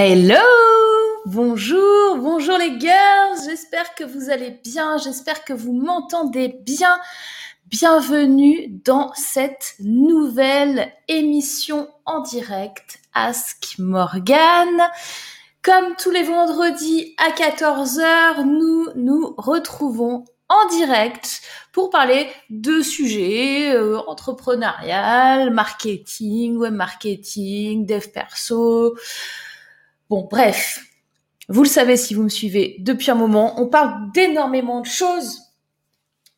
[0.00, 0.36] Hello
[1.26, 7.00] Bonjour, bonjour les girls, j'espère que vous allez bien, j'espère que vous m'entendez bien.
[7.66, 14.88] Bienvenue dans cette nouvelle émission en direct Ask Morgan.
[15.62, 21.42] Comme tous les vendredis à 14h, nous nous retrouvons en direct
[21.72, 28.94] pour parler de sujets euh, entrepreneurial, marketing, web marketing, dev perso.
[30.10, 30.86] Bon, bref,
[31.48, 35.38] vous le savez si vous me suivez depuis un moment, on parle d'énormément de choses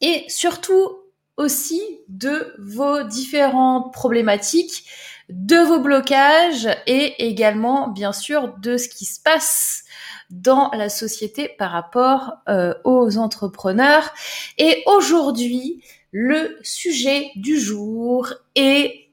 [0.01, 0.98] et surtout
[1.37, 4.87] aussi de vos différentes problématiques,
[5.29, 9.85] de vos blocages et également bien sûr de ce qui se passe
[10.30, 14.13] dans la société par rapport euh, aux entrepreneurs.
[14.59, 19.13] Et aujourd'hui, le sujet du jour est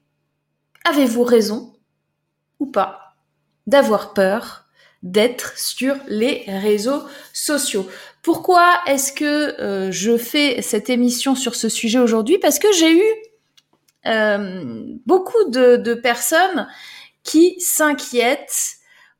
[0.84, 1.76] avez-vous raison
[2.60, 3.07] ou pas?
[3.68, 4.66] D'avoir peur
[5.04, 7.88] d'être sur les réseaux sociaux.
[8.24, 12.40] Pourquoi est-ce que euh, je fais cette émission sur ce sujet aujourd'hui?
[12.40, 13.04] Parce que j'ai eu
[14.06, 16.68] euh, beaucoup de, de personnes
[17.24, 18.77] qui s'inquiètent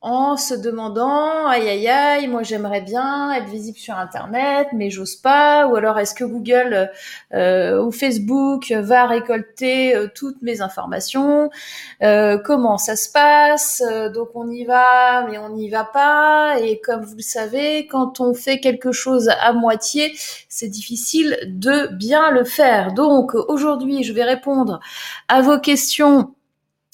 [0.08, 5.18] en se demandant aïe aïe aïe moi j'aimerais bien être visible sur internet mais j'ose
[5.18, 5.68] pas.
[5.68, 6.90] Ou alors est-ce que Google
[7.34, 11.50] euh, ou Facebook va récolter euh, toutes mes informations?
[12.02, 13.84] Euh, comment ça se passe?
[14.14, 16.56] Donc on y va mais on n'y va pas.
[16.62, 20.14] Et comme vous le savez quand on fait quelque chose à moitié
[20.48, 22.94] c'est difficile de bien le faire.
[22.94, 24.80] Donc aujourd'hui je vais répondre
[25.28, 26.34] à vos questions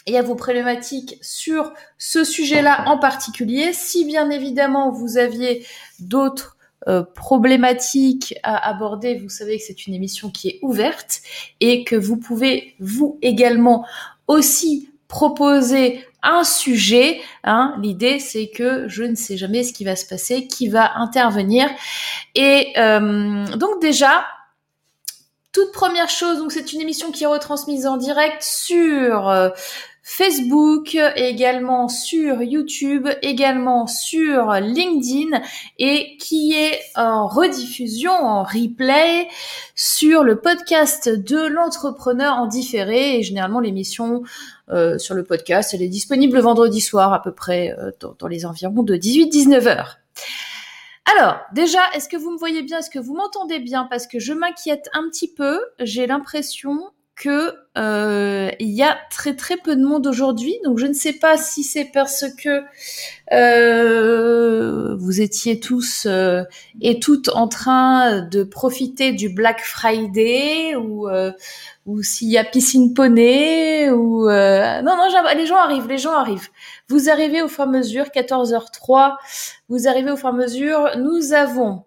[0.05, 3.73] et à vos problématiques sur ce sujet-là en particulier.
[3.73, 5.65] Si bien évidemment vous aviez
[5.99, 11.21] d'autres euh, problématiques à aborder, vous savez que c'est une émission qui est ouverte
[11.61, 13.85] et que vous pouvez vous également
[14.27, 17.21] aussi proposer un sujet.
[17.43, 17.75] Hein.
[17.81, 21.69] L'idée, c'est que je ne sais jamais ce qui va se passer, qui va intervenir.
[22.35, 24.25] Et euh, donc déjà,
[25.51, 29.49] toute première chose, donc c'est une émission qui est retransmise en direct sur euh,
[30.05, 35.41] Facebook, également sur YouTube, également sur LinkedIn
[35.79, 39.29] et qui est en rediffusion, en replay
[39.75, 44.23] sur le podcast de l'entrepreneur en différé et généralement l'émission
[44.69, 48.27] euh, sur le podcast, elle est disponible le vendredi soir à peu près euh, dans,
[48.27, 49.99] les environs de 18-19 heures.
[51.17, 52.79] Alors, déjà, est-ce que vous me voyez bien?
[52.79, 53.87] Est-ce que vous m'entendez bien?
[53.89, 55.61] Parce que je m'inquiète un petit peu.
[55.79, 60.55] J'ai l'impression que euh, il y a très très peu de monde aujourd'hui.
[60.63, 62.63] Donc je ne sais pas si c'est parce que
[63.31, 66.43] euh, vous étiez tous euh,
[66.81, 71.07] et toutes en train de profiter du Black Friday ou
[71.85, 76.49] ou s'il y a piscine poney ou non non les gens arrivent les gens arrivent.
[76.89, 79.15] Vous arrivez au fur et à mesure 14h03.
[79.69, 80.89] Vous arrivez au fur et à mesure.
[80.97, 81.83] Nous avons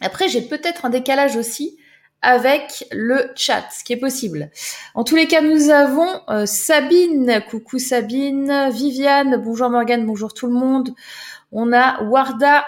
[0.00, 1.78] après j'ai peut-être un décalage aussi
[2.22, 4.50] avec le chat, ce qui est possible.
[4.94, 10.46] En tous les cas, nous avons euh, Sabine, coucou Sabine, Viviane, bonjour Morgane, bonjour tout
[10.46, 10.90] le monde.
[11.50, 12.64] On a Warda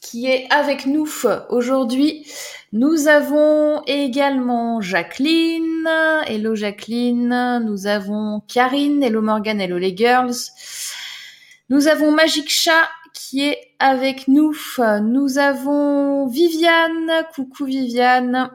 [0.00, 1.08] qui est avec nous
[1.48, 2.26] aujourd'hui.
[2.72, 5.88] Nous avons également Jacqueline,
[6.26, 7.62] hello Jacqueline.
[7.64, 10.34] Nous avons Karine, hello Morgane, hello les girls.
[11.70, 14.54] Nous avons Magic Chat qui est avec nous.
[15.02, 17.10] Nous avons Viviane.
[17.34, 18.50] Coucou Viviane.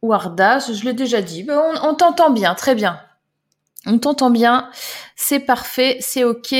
[0.00, 1.42] Warda, je l'ai déjà dit.
[1.42, 2.98] Ben, on, t'entend bien, très bien.
[3.84, 4.70] On t'entend bien.
[5.16, 6.54] C'est parfait, c'est ok.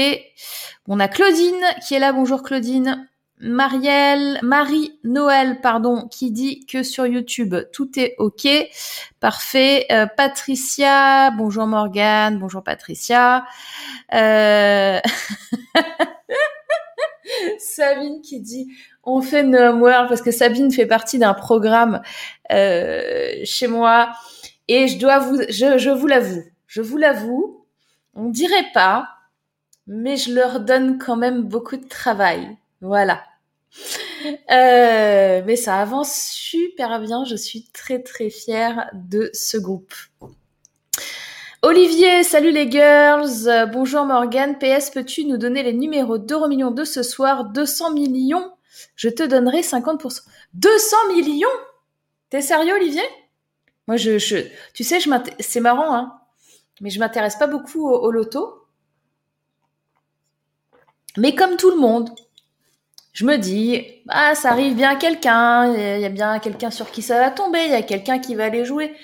[0.86, 2.12] On a Claudine qui est là.
[2.12, 3.08] Bonjour Claudine.
[3.38, 8.48] Marielle, Marie-Noël, pardon, qui dit que sur YouTube, tout est OK.
[9.20, 9.86] Parfait.
[9.92, 13.44] Euh, Patricia, bonjour Morgane, bonjour Patricia.
[14.14, 15.00] Euh...
[17.58, 18.68] Sabine qui dit
[19.04, 22.02] on fait No World parce que Sabine fait partie d'un programme
[22.52, 24.12] euh, chez moi
[24.68, 27.64] et je dois vous, je, je vous l'avoue, je vous l'avoue,
[28.14, 29.08] on dirait pas,
[29.86, 32.56] mais je leur donne quand même beaucoup de travail.
[32.80, 33.22] Voilà.
[34.50, 37.24] Euh, mais ça avance super bien.
[37.24, 39.94] Je suis très très fière de ce groupe.
[41.68, 43.68] Olivier, salut les girls.
[43.72, 44.57] Bonjour Morgane.
[44.57, 47.47] PS, peux-tu nous donner les numéros d'euros millions de ce soir?
[47.47, 48.53] 200 millions.
[48.95, 50.21] Je te donnerai 50%.
[50.54, 51.48] 200 millions?
[52.30, 53.03] T'es sérieux, Olivier?
[53.89, 54.36] Moi, je, je,
[54.74, 55.10] tu sais, je
[55.41, 56.21] c'est marrant, hein,
[56.80, 58.65] mais je m'intéresse pas beaucoup au, loto.
[61.16, 62.10] Mais comme tout le monde,
[63.12, 66.92] je me dis, ah, ça arrive bien à quelqu'un, il y a bien quelqu'un sur
[66.92, 68.95] qui ça va tomber, il y a quelqu'un qui va aller jouer.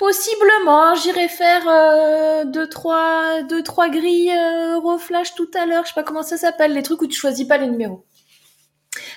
[0.00, 5.84] Possiblement, j'irai faire euh, deux trois deux trois grilles euh, Euroflash tout à l'heure.
[5.84, 8.06] Je sais pas comment ça s'appelle, les trucs où tu choisis pas les numéros.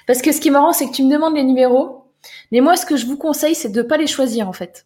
[0.08, 2.12] Parce que ce qui est marrant, c'est que tu me demandes les numéros,
[2.52, 4.86] mais moi, ce que je vous conseille, c'est de pas les choisir en fait.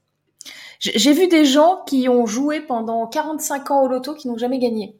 [0.79, 4.59] J'ai vu des gens qui ont joué pendant 45 ans au loto qui n'ont jamais
[4.59, 4.99] gagné.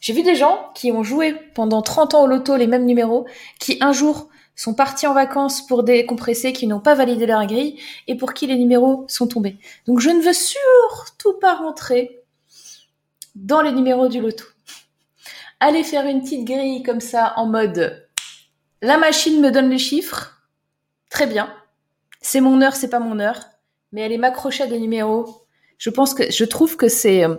[0.00, 3.24] J'ai vu des gens qui ont joué pendant 30 ans au loto les mêmes numéros,
[3.60, 7.80] qui un jour sont partis en vacances pour décompresser, qui n'ont pas validé leur grille
[8.06, 9.56] et pour qui les numéros sont tombés.
[9.86, 12.22] Donc je ne veux surtout pas rentrer
[13.34, 14.44] dans les numéros du loto.
[15.60, 18.02] Allez faire une petite grille comme ça en mode
[18.82, 20.42] la machine me donne les chiffres,
[21.08, 21.54] très bien.
[22.20, 23.40] C'est mon heure, c'est pas mon heure,
[23.92, 25.46] mais elle m'accrocher à des numéros.
[25.78, 27.36] Je pense que je trouve que c'est euh,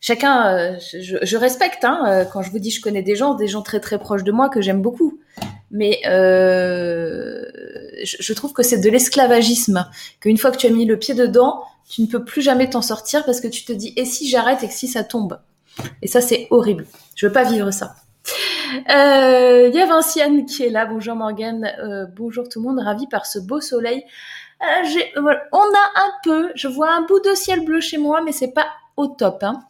[0.00, 0.46] chacun.
[0.46, 3.62] Euh, je, respecte hein, euh, quand je vous dis je connais des gens, des gens
[3.62, 5.18] très très proches de moi que j'aime beaucoup
[5.70, 7.44] mais euh,
[8.02, 9.86] je, trouve que c'est de l'esclavagisme.
[10.20, 12.80] Qu'une fois que tu as mis le pied dedans, tu ne peux plus jamais t'en
[12.80, 15.38] sortir parce que tu te dis et si j'arrête et que si ça tombe?
[16.00, 16.86] Et ça c'est horrible.
[17.16, 17.96] Je veux pas vivre ça.
[18.88, 20.86] Il y a Vinciane qui est là.
[20.86, 21.70] Bonjour Morgane.
[22.16, 22.80] Bonjour tout le monde.
[22.82, 24.04] Ravi par ce beau soleil.
[24.62, 26.50] on a un peu.
[26.54, 29.42] Je vois un bout de ciel bleu chez moi, mais c'est pas au top.
[29.42, 29.64] Hein.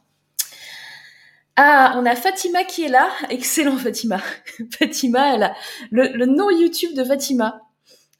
[1.61, 3.11] Ah, on a Fatima qui est là.
[3.31, 4.19] Excellent, Fatima.
[4.79, 5.57] Fatima, elle a
[5.91, 7.61] le, nom YouTube de Fatima.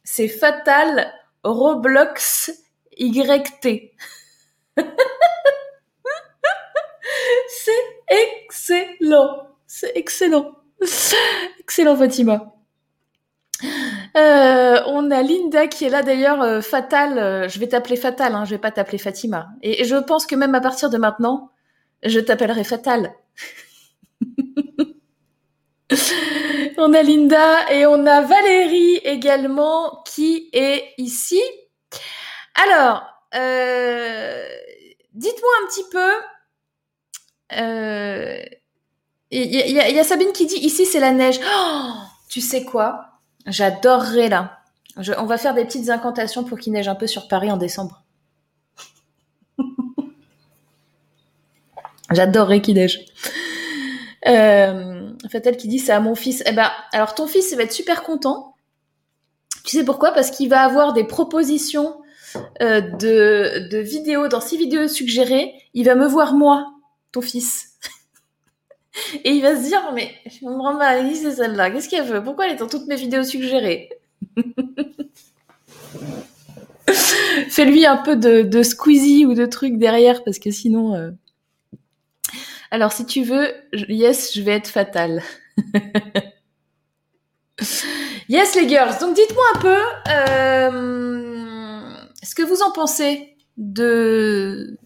[0.03, 1.13] C'est Fatal
[1.45, 2.51] Roblox
[2.99, 3.93] YT.
[7.49, 7.73] C'est
[8.09, 9.47] excellent.
[9.69, 10.57] C'est excellent.
[11.61, 12.57] Excellent, Fatima.
[14.17, 16.43] Euh, on a Linda qui est là d'ailleurs.
[16.43, 19.51] Euh, Fatal, euh, je vais t'appeler Fatal, hein, je vais pas t'appeler Fatima.
[19.63, 21.53] et, je pense que même à partir de maintenant,
[22.03, 23.15] je t'appellerai Fatal.
[26.79, 31.41] on a Linda et on a Valérie également qui est ici.
[32.55, 33.05] Alors,
[33.35, 34.45] euh,
[35.15, 36.11] dites-moi un petit peu.
[37.51, 38.45] Il euh,
[39.31, 41.41] y, a Sabine qui dit ici c'est la neige.
[41.43, 41.93] Oh,
[42.29, 43.21] tu sais quoi?
[43.47, 44.59] J'adorerais là.
[45.17, 48.03] on va faire des petites incantations pour qu'il neige un peu sur Paris en décembre.
[52.11, 53.01] J'adorerais qu'il neige.
[54.27, 56.43] Euh, Fatal qui dit c'est à mon fils.
[56.47, 58.55] Eh ben, alors ton fils il va être super content.
[59.65, 60.13] Tu sais pourquoi?
[60.13, 62.01] Parce qu'il va avoir des propositions
[62.63, 65.55] euh, de, de vidéos dans ses vidéos suggérées.
[65.75, 66.67] Il va me voir moi,
[67.13, 67.79] ton fils.
[69.25, 71.71] Et il va se dire mais je me rends mal, c'est celle-là.
[71.71, 72.23] Qu'est-ce qu'elle veut?
[72.23, 73.91] Pourquoi elle est dans toutes mes vidéos suggérées?
[77.51, 80.95] Fais-lui un peu de, de squeezie ou de trucs derrière parce que sinon.
[80.95, 81.11] Euh,
[82.71, 85.23] alors, si tu veux, yes, je vais être fatale.
[88.29, 88.99] yes, les girls.
[89.01, 89.79] Donc, dites-moi un peu
[90.11, 94.79] euh, ce que vous en pensez de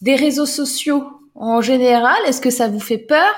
[0.00, 2.16] des réseaux sociaux en général.
[2.26, 3.30] Est-ce que ça vous fait peur?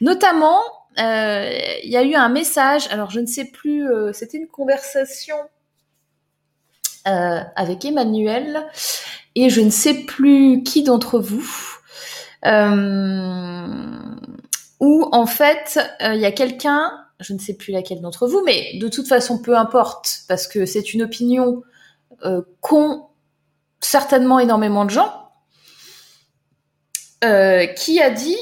[0.00, 0.60] Notamment,
[0.98, 1.50] euh,
[1.82, 2.86] il y a eu un message.
[2.92, 3.90] Alors, je ne sais plus.
[3.90, 5.36] Euh, c'était une conversation
[7.06, 8.66] avec Emmanuel
[9.34, 11.73] et je ne sais plus qui d'entre vous euh,
[14.80, 18.42] où en fait il euh, y a quelqu'un, je ne sais plus laquelle d'entre vous,
[18.44, 21.62] mais de toute façon peu importe parce que c'est une opinion
[22.24, 23.06] euh, qu'ont
[23.80, 25.20] certainement énormément de gens,
[27.76, 28.36] qui a dit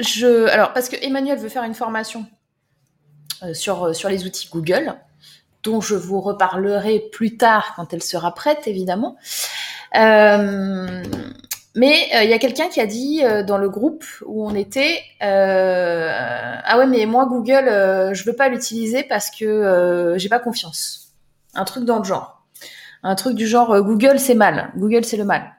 [0.00, 2.26] je alors parce que Emmanuel veut faire une formation
[3.52, 4.96] sur sur les outils Google
[5.62, 9.16] dont je vous reparlerai plus tard quand elle sera prête évidemment.
[9.96, 11.02] Euh,
[11.76, 14.54] mais il euh, y a quelqu'un qui a dit euh, dans le groupe où on
[14.54, 17.66] était euh, ah ouais mais moi Google
[18.12, 21.12] je veux pas l'utiliser parce que j'ai pas confiance.
[21.54, 22.44] Un truc dans le genre.
[23.02, 24.72] Un truc du genre Google c'est mal.
[24.76, 25.52] Google c'est le mal.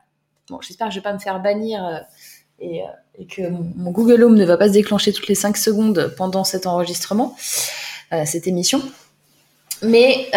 [0.50, 2.06] Bon j'espère que je vais pas me faire bannir
[2.60, 2.82] et,
[3.18, 6.44] et, que mon, Google Home ne va pas se déclencher toutes les 5 secondes pendant
[6.44, 7.36] cet enregistrement,
[8.26, 8.82] cette émission.
[9.82, 10.30] Mais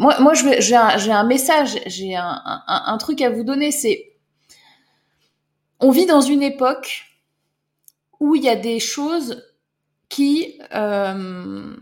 [0.00, 4.14] moi, moi j'ai un, message, j'ai un, truc à vous donner, c'est
[5.78, 7.04] on vit dans une époque
[8.18, 9.46] où il y a des choses
[10.08, 11.76] qui, euh,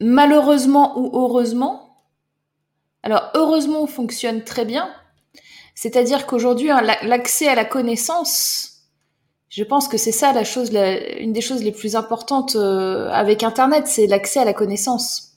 [0.00, 2.06] malheureusement ou heureusement,
[3.04, 4.92] alors heureusement, fonctionne très bien.
[5.76, 8.88] C'est-à-dire qu'aujourd'hui, hein, l'accès à la connaissance,
[9.48, 10.72] je pense que c'est ça la chose,
[11.20, 15.31] une des choses les plus importantes euh, avec Internet, c'est l'accès à la connaissance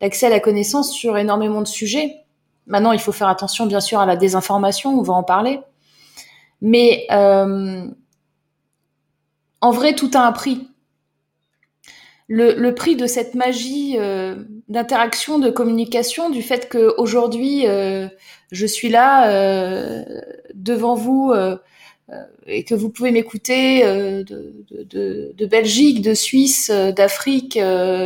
[0.00, 2.16] l'accès à la connaissance sur énormément de sujets.
[2.66, 5.60] Maintenant, il faut faire attention, bien sûr, à la désinformation, on va en parler.
[6.60, 7.86] Mais euh,
[9.60, 10.68] en vrai, tout a un prix.
[12.28, 18.08] le, prix de cette magie euh, d'interaction, de communication, du fait qu'aujourd'hui, euh,
[18.52, 20.04] je suis là euh,
[20.54, 21.32] devant vous
[22.46, 27.58] et que vous pouvez m'écouter de, Belgique, de Suisse, d'Afrique,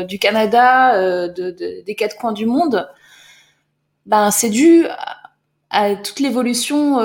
[0.08, 2.88] du Canada, des quatre coins du monde,
[4.06, 4.86] ben c'est dû
[5.70, 6.98] à, toute l'évolution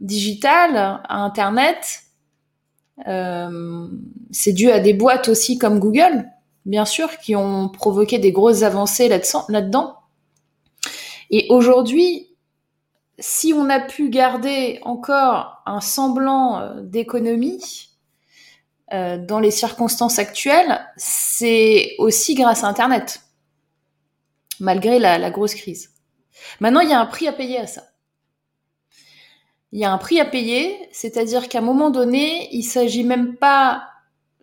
[0.00, 2.02] digitale, à Internet.
[3.06, 6.26] c'est dû à des boîtes aussi comme Google
[6.66, 9.96] bien sûr, qui ont provoqué des grosses avancées là-dedans.
[11.30, 12.28] Et aujourd'hui,
[13.18, 17.90] si on a pu garder encore un semblant euh, d'économie
[18.92, 23.22] euh, dans les circonstances actuelles, c'est aussi grâce à Internet,
[24.60, 25.90] malgré la, grosse crise.
[26.60, 27.82] Maintenant, il y a un prix à payer à ça.
[29.72, 33.36] Il y a un prix à payer, c'est-à-dire qu'à un moment donné, il s'agit même
[33.36, 33.88] pas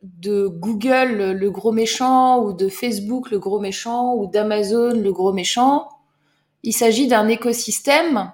[0.01, 5.31] de Google le gros méchant ou de Facebook le gros méchant ou d'Amazon le gros
[5.31, 5.87] méchant.
[6.61, 8.33] Il s'agit d'un écosystème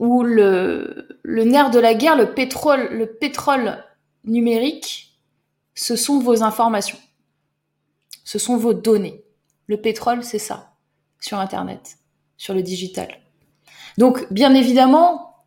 [0.00, 3.84] où le, nerf de la guerre, le pétrole, le pétrole
[4.24, 5.20] numérique,
[5.74, 6.98] ce sont vos informations.
[8.24, 9.22] Ce sont vos données.
[9.66, 10.72] Le pétrole, c'est ça,
[11.20, 11.98] sur Internet,
[12.38, 13.08] sur le digital.
[13.98, 15.44] Donc, bien évidemment,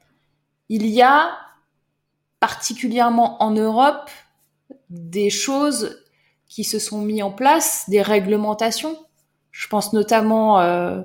[0.69, 1.35] il y a
[2.39, 4.11] particulièrement en Europe,
[4.89, 6.03] des choses
[6.47, 8.97] qui se sont mises en place, des réglementations.
[9.53, 11.03] Je pense notamment euh,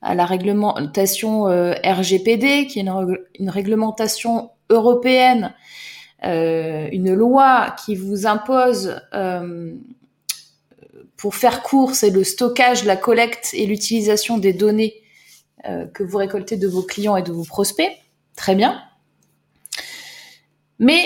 [0.00, 5.54] à la réglementation euh, RGPD, qui est une, réglementation européenne,
[6.24, 8.98] euh, une loi qui vous impose,
[11.18, 14.94] pour faire court, c'est le stockage, la collecte et l'utilisation des données
[15.92, 17.92] que vous récoltez de vos clients et de vos prospects.
[18.34, 18.82] Très bien.
[20.78, 21.04] Mais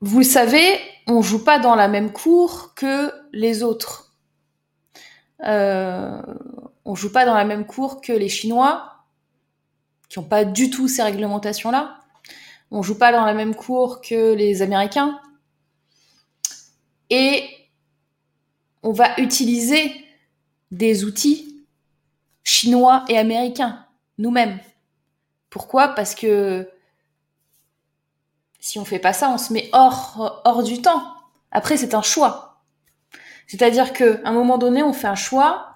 [0.00, 4.09] vous savez, on joue pas dans la même cour que les autres.
[5.44, 6.20] Euh,
[6.84, 9.04] on joue pas dans la même cour que les Chinois,
[10.08, 11.98] qui n'ont pas du tout ces réglementations-là.
[12.70, 15.20] On joue pas dans la même cour que les Américains.
[17.10, 17.48] Et
[18.82, 19.92] on va utiliser
[20.70, 21.64] des outils
[22.44, 23.86] chinois et américains,
[24.18, 24.58] nous-mêmes.
[25.50, 25.88] Pourquoi?
[25.88, 26.70] Parce que
[28.60, 31.02] si on fait pas ça, on se met hors, hors du temps.
[31.50, 32.49] Après, c'est un choix.
[33.50, 35.74] C'est-à-dire qu'à un moment donné, on fait un choix,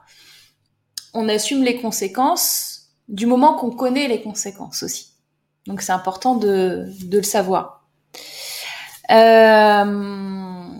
[1.12, 5.14] on assume les conséquences du moment qu'on connaît les conséquences aussi.
[5.66, 7.84] Donc c'est important de, le savoir.
[9.10, 10.70] Euh...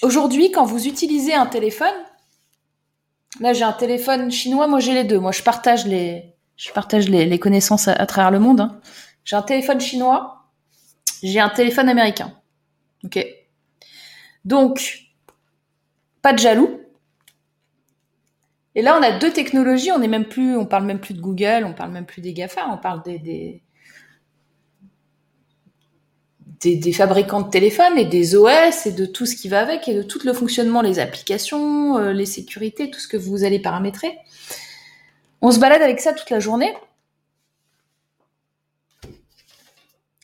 [0.00, 1.94] Aujourd'hui, quand vous utilisez un téléphone,
[3.40, 5.18] là j'ai un téléphone chinois, moi j'ai les deux.
[5.18, 8.62] Moi je partage les connaissances à, travers le monde.
[8.62, 8.80] Hein.
[9.24, 10.46] J'ai un téléphone chinois,
[11.22, 12.32] j'ai un téléphone américain.
[13.04, 13.35] Ok.
[14.46, 15.00] Donc,
[16.22, 16.80] pas de jaloux.
[18.74, 19.92] Et là, on a deux technologies.
[19.92, 22.32] On est même plus, on parle même plus de Google, on parle même plus des
[22.32, 23.60] Gafa, on parle des,
[26.62, 29.94] des, fabricants de téléphones et des OS et de tout ce qui va avec et
[29.94, 34.18] de tout le fonctionnement, les applications, euh, les sécurités, tout ce que vous allez paramétrer.
[35.42, 36.72] On se balade avec ça toute la journée.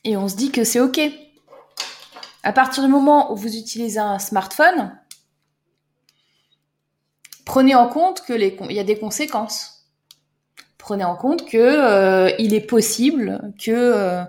[0.03, 0.99] et on se dit que c'est OK.
[2.43, 4.91] À partir du moment où vous utilisez un smartphone,
[7.45, 9.85] prenez en compte que les il y a des conséquences.
[10.77, 14.23] Prenez en compte que euh, il est possible que euh,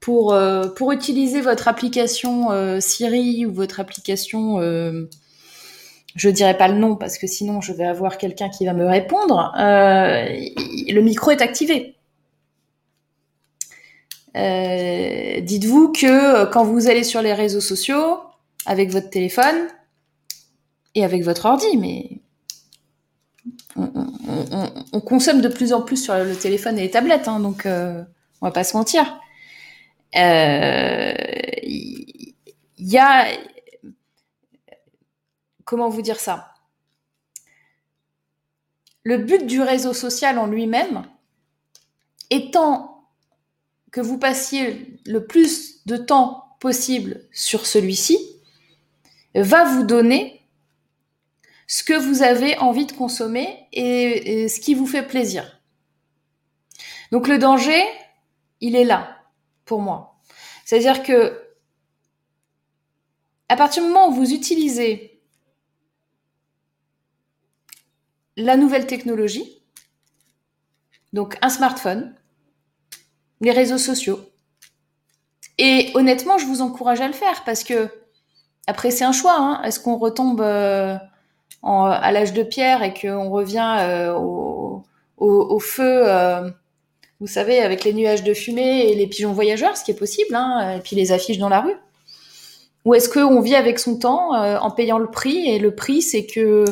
[0.00, 2.48] pour euh, pour utiliser votre application
[2.80, 4.58] Siri ou votre application
[6.14, 8.86] je dirais pas le nom parce que sinon je vais avoir quelqu'un qui va me
[8.86, 9.52] répondre.
[9.58, 11.96] le micro est activé.
[14.36, 18.20] Euh, dites-vous que euh, quand vous allez sur les réseaux sociaux,
[18.64, 19.68] avec votre téléphone
[20.94, 22.20] et avec votre ordi, mais
[23.76, 28.02] on, consomme de plus en plus sur le téléphone et les tablettes, hein, donc euh,
[28.40, 29.18] on va pas se mentir.
[30.14, 30.22] Il
[32.78, 33.26] y a
[35.64, 36.52] comment vous dire ça?
[39.04, 41.04] Le but du réseau social en lui-même
[42.30, 42.91] étant
[43.92, 48.18] que vous passiez le plus de temps possible sur celui-ci
[49.34, 50.42] va vous donner
[51.66, 55.60] ce que vous avez envie de consommer et, ce qui vous fait plaisir.
[57.12, 57.82] Donc le danger,
[58.60, 59.22] il est là
[59.64, 60.20] pour moi.
[60.64, 61.38] C'est-à-dire que
[63.48, 65.22] à partir du moment où vous utilisez
[68.36, 69.62] la nouvelle technologie,
[71.12, 72.16] donc un smartphone,
[73.42, 74.20] les réseaux sociaux,
[75.58, 77.88] Et honnêtement, je vous encourage à le faire parce que
[78.66, 79.36] après c'est un choix.
[79.38, 79.62] Hein.
[79.64, 80.96] Est-ce qu'on retombe euh,
[81.62, 86.50] à l'âge de pierre et qu'on revient euh, au, feu, euh,
[87.20, 90.34] vous savez, avec les nuages de fumée et les pigeons voyageurs, ce qui est possible,
[90.34, 91.76] hein, et puis les affiches dans la rue?
[92.84, 96.02] Ou est-ce qu'on vit avec son temps euh, en payant le prix Et le prix,
[96.02, 96.64] c'est que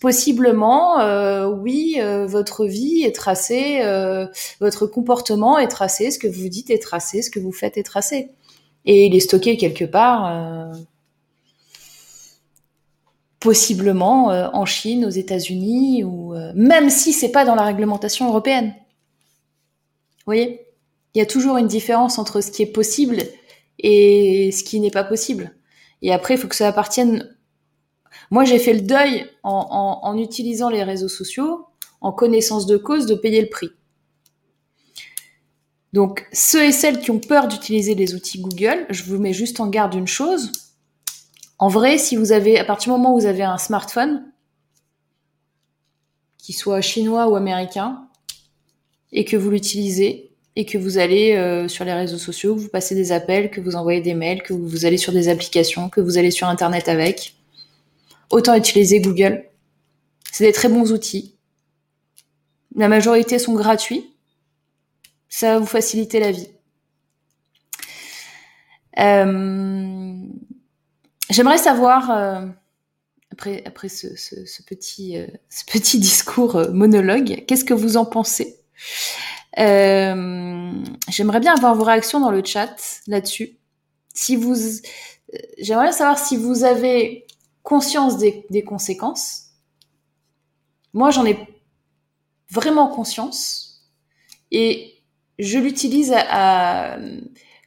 [0.00, 3.80] possiblement, euh, oui, euh, votre vie est tracée,
[4.60, 7.82] votre comportement est tracé, ce que vous dites est tracé, ce que vous faites est
[7.82, 8.30] tracé.
[8.86, 10.72] Et il est stocké quelque part,
[13.40, 18.74] possiblement en Chine, aux États-Unis, ou même si c'est pas dans la réglementation européenne.
[20.18, 20.64] Vous voyez?
[21.14, 23.18] Il y a toujours une différence entre ce qui est possible
[23.78, 25.57] et ce qui n'est pas possible.
[26.02, 27.36] Et après, il faut que ça appartienne.
[28.30, 31.66] Moi, j'ai fait le deuil en, utilisant les réseaux sociaux,
[32.00, 33.70] en connaissance de cause, de payer le prix.
[35.92, 39.60] Donc, ceux et celles qui ont peur d'utiliser les outils Google, je vous mets juste
[39.60, 40.52] en garde une chose.
[41.58, 44.30] En vrai, si vous avez, à partir du moment où vous avez un smartphone,
[46.36, 48.08] qu'il soit chinois ou américain,
[49.12, 50.27] et que vous l'utilisez,
[50.58, 53.60] et que vous allez euh, sur les réseaux sociaux, que vous passez des appels, que
[53.60, 56.88] vous envoyez des mails, que vous allez sur des applications, que vous allez sur Internet
[56.88, 57.36] avec.
[58.30, 59.44] Autant utiliser Google.
[60.32, 61.36] C'est des très bons outils.
[62.74, 64.12] La majorité sont gratuits.
[65.28, 66.48] Ça va vous faciliter la vie.
[68.98, 70.16] Euh,
[71.30, 72.46] j'aimerais savoir, euh,
[73.30, 74.08] après, après ce,
[74.66, 78.56] petit, ce petit discours monologue, qu'est-ce que vous en pensez?
[79.56, 83.58] J'aimerais bien avoir vos réactions dans le chat là-dessus.
[84.14, 87.26] Si vous, euh, j'aimerais savoir si vous avez
[87.62, 89.50] conscience des, conséquences.
[90.94, 91.38] Moi, j'en ai
[92.50, 93.90] vraiment conscience
[94.50, 94.94] et
[95.38, 96.14] je l'utilise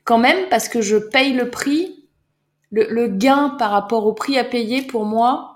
[0.04, 2.10] quand même parce que je paye le prix,
[2.72, 5.54] le, le, gain par rapport au prix à payer pour moi.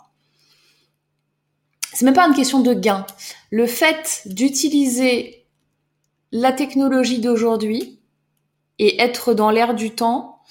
[1.92, 3.06] C'est même pas une question de gain.
[3.50, 5.45] Le fait d'utiliser
[6.32, 8.00] la technologie d'aujourd'hui
[8.80, 10.42] et être dans l'air du temps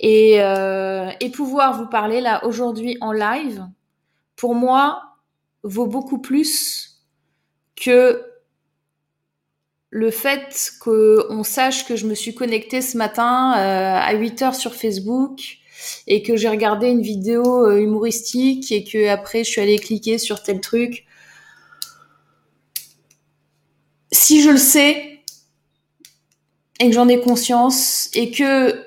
[0.00, 3.66] et, euh, et pouvoir vous parler là aujourd'hui en live,
[4.36, 5.02] pour moi,
[5.62, 7.00] vaut beaucoup plus
[7.76, 8.22] que
[9.90, 14.54] le fait qu'on sache que je me suis connectée ce matin euh, à 8 heures
[14.54, 15.58] sur Facebook
[16.08, 20.18] et que j'ai regardé une vidéo euh, humoristique et que après je suis allée cliquer
[20.18, 21.06] sur tel truc.
[24.10, 25.13] Si je le sais,
[26.80, 28.84] et que j'en ai conscience et que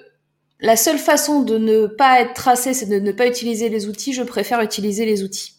[0.60, 4.13] la seule façon de ne pas être tracé, c'est de ne pas utiliser les outils,
[4.13, 5.54] je préfère utiliser les outils.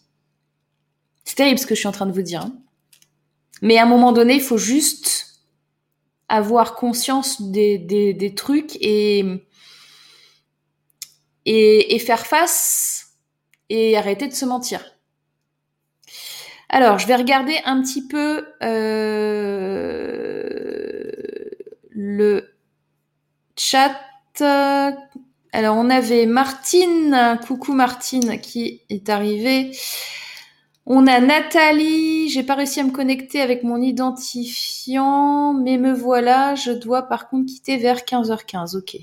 [1.25, 2.43] C'est terrible ce que je suis en train de vous dire.
[2.43, 2.57] Hein.
[3.63, 5.27] Mais à un moment donné, il faut juste
[6.29, 9.25] avoir conscience des, des, des trucs et,
[11.47, 13.15] et, et, faire face
[13.71, 14.85] et arrêter de se mentir.
[16.69, 20.19] Alors, je vais regarder un petit peu euh,
[21.99, 22.55] le
[23.57, 23.97] chat.
[24.41, 29.73] Alors, on avait Martine, coucou Martine, qui est arrivée.
[30.87, 36.55] On a Nathalie, j'ai pas réussi à me connecter avec mon identifiant, mais me voilà,
[36.55, 38.97] je dois par contre quitter vers 15h15, ok.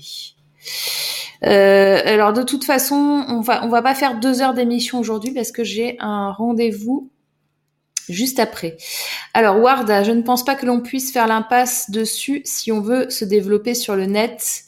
[1.44, 5.32] Euh, alors de toute façon, on va on va pas faire deux heures d'émission aujourd'hui
[5.32, 7.10] parce que j'ai un rendez-vous
[8.08, 8.76] juste après.
[9.34, 13.10] Alors Warda, je ne pense pas que l'on puisse faire l'impasse dessus si on veut
[13.10, 14.62] se développer sur le net.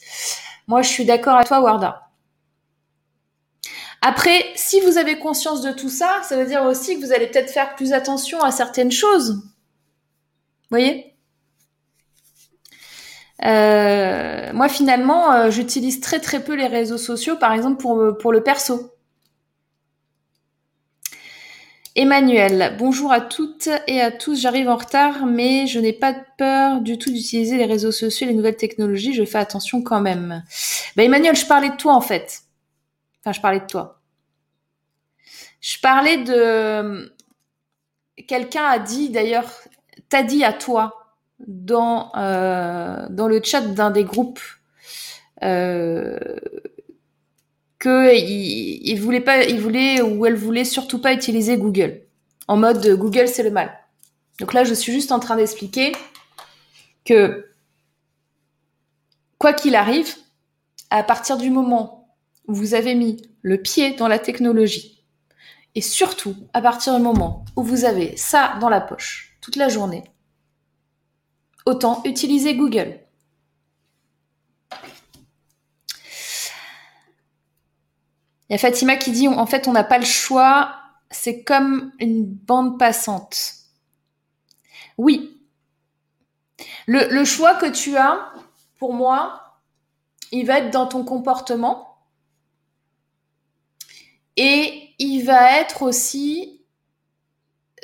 [0.67, 2.09] Moi, je suis d'accord avec toi, Warda.
[4.01, 7.27] Après, si vous avez conscience de tout ça, ça veut dire aussi que vous allez
[7.27, 9.31] peut-être faire plus attention à certaines choses.
[9.33, 11.15] Vous voyez?
[13.45, 18.33] Euh, Moi, finalement, euh, j'utilise très très peu les réseaux sociaux, par exemple pour, pour
[18.33, 18.93] le perso.
[22.01, 24.41] Emmanuel, bonjour à toutes et à tous.
[24.41, 28.31] J'arrive en retard, mais je n'ai pas peur du tout d'utiliser les réseaux sociaux et
[28.31, 29.15] les nouvelles technologies.
[29.15, 30.45] Je fais attention quand même.
[30.95, 32.43] Bah, Emmanuel, je parlais de toi en fait.
[33.19, 34.01] Enfin, je parlais de toi.
[35.61, 37.13] Je parlais de
[38.29, 39.51] quelqu'un a dit d'ailleurs,
[40.09, 41.17] t'as dit à toi
[41.49, 44.39] dans euh, dans le chat d'un des groupes
[45.43, 46.17] euh,
[47.79, 52.03] que il, voulait pas, il voulait ou elle voulait surtout pas utiliser Google.
[52.49, 53.73] En mode Google c'est le mal.
[54.41, 55.93] Donc là, je suis juste en train d'expliquer
[57.05, 57.51] que
[59.39, 60.15] quoi qu'il arrive,
[60.91, 62.15] à partir du moment
[62.47, 65.05] où vous avez mis le pied dans la technologie,
[65.75, 69.69] et surtout à partir du moment où vous avez ça dans la poche toute la
[69.69, 70.05] journée,
[71.67, 73.01] autant utiliser Google.
[78.49, 80.75] Il y a Fatima qui dit en fait on n'a pas le choix,
[81.11, 83.55] c'est comme une bande passante.
[84.97, 85.35] Oui.
[86.87, 88.33] Le, choix que tu as,
[88.79, 89.61] pour moi,
[90.33, 91.99] il va être dans ton comportement
[94.37, 96.63] et il va être aussi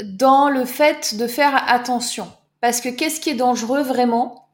[0.02, 2.32] dans le fait de faire attention.
[2.60, 4.48] Parce que qu'est-ce qui est dangereux vraiment?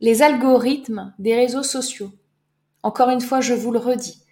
[0.00, 2.12] Les algorithmes des réseaux sociaux.
[2.82, 4.23] Encore une fois, je vous le redis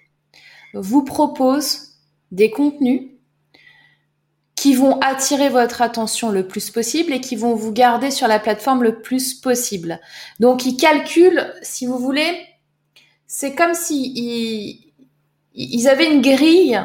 [0.75, 1.99] vous propose
[2.31, 3.11] des contenus
[4.63, 8.39] qui vont attirer votre attention le plus possible et qui vont vous garder sur la
[8.39, 10.01] plateforme le plus possible.
[10.39, 12.47] Donc, ils calculent, si vous voulez,
[13.27, 14.95] c'est comme si
[15.55, 16.81] ils, avaient une grille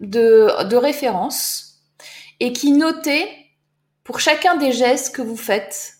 [0.00, 1.82] de, de référence
[2.40, 3.28] et qui notaient
[4.04, 5.98] pour chacun des gestes que vous faites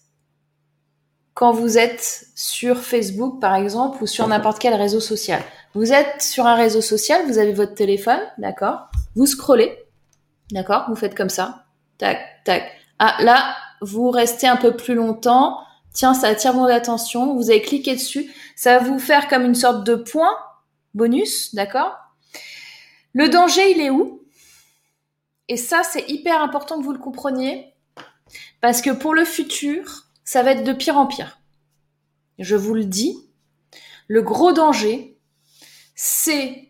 [1.34, 5.42] quand vous êtes sur Facebook, par exemple, ou sur n'importe quel réseau social.
[5.74, 9.78] Vous êtes sur un réseau social, vous avez votre téléphone, d'accord Vous scrollez,
[10.50, 11.64] d'accord Vous faites comme ça.
[11.96, 12.70] Tac, tac.
[12.98, 15.58] Ah, là, vous restez un peu plus longtemps.
[15.94, 17.34] Tiens, ça attire mon attention.
[17.36, 18.30] Vous avez cliqué dessus.
[18.54, 20.36] Ça va vous faire comme une sorte de point
[20.94, 21.96] bonus, d'accord
[23.14, 24.22] Le danger, il est où?
[25.48, 27.72] Et ça, c'est hyper important que vous le compreniez.
[28.60, 31.40] Parce que pour le futur, ça va être de pire en pire.
[32.38, 33.28] Je vous le dis.
[34.06, 35.11] Le gros danger,
[35.94, 36.68] c'est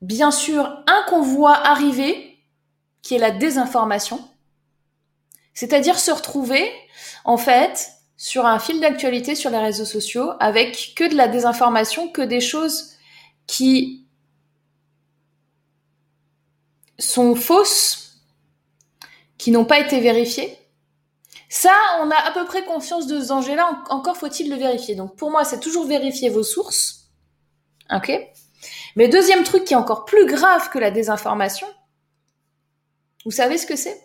[0.00, 2.38] bien sûr un qu'on voit arriver,
[3.02, 4.26] qui est la désinformation,
[5.52, 6.70] c'est-à-dire se retrouver
[7.24, 12.08] en fait sur un fil d'actualité sur les réseaux sociaux avec que de la désinformation,
[12.08, 12.92] que des choses
[13.46, 14.06] qui
[16.98, 18.22] sont fausses,
[19.36, 20.58] qui n'ont pas été vérifiées.
[21.48, 24.94] Ça, on a à peu près conscience de ce danger-là, encore faut-il le vérifier.
[24.94, 27.03] Donc pour moi, c'est toujours vérifier vos sources,
[27.92, 28.12] Ok.
[28.96, 31.66] Mais deuxième truc qui est encore plus grave que la désinformation,
[33.24, 34.00] vous savez ce que c'est?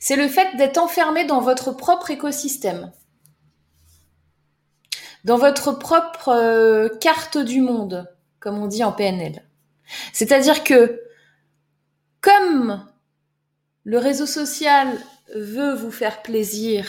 [0.00, 2.92] C'est le fait d'être enfermé dans votre propre écosystème,
[5.24, 8.08] dans votre propre euh, carte du monde,
[8.38, 9.42] comme on dit en PNL.
[10.12, 11.02] C'est-à-dire que
[12.20, 12.86] comme
[13.84, 14.98] le réseau social
[15.34, 16.86] veut vous faire plaisir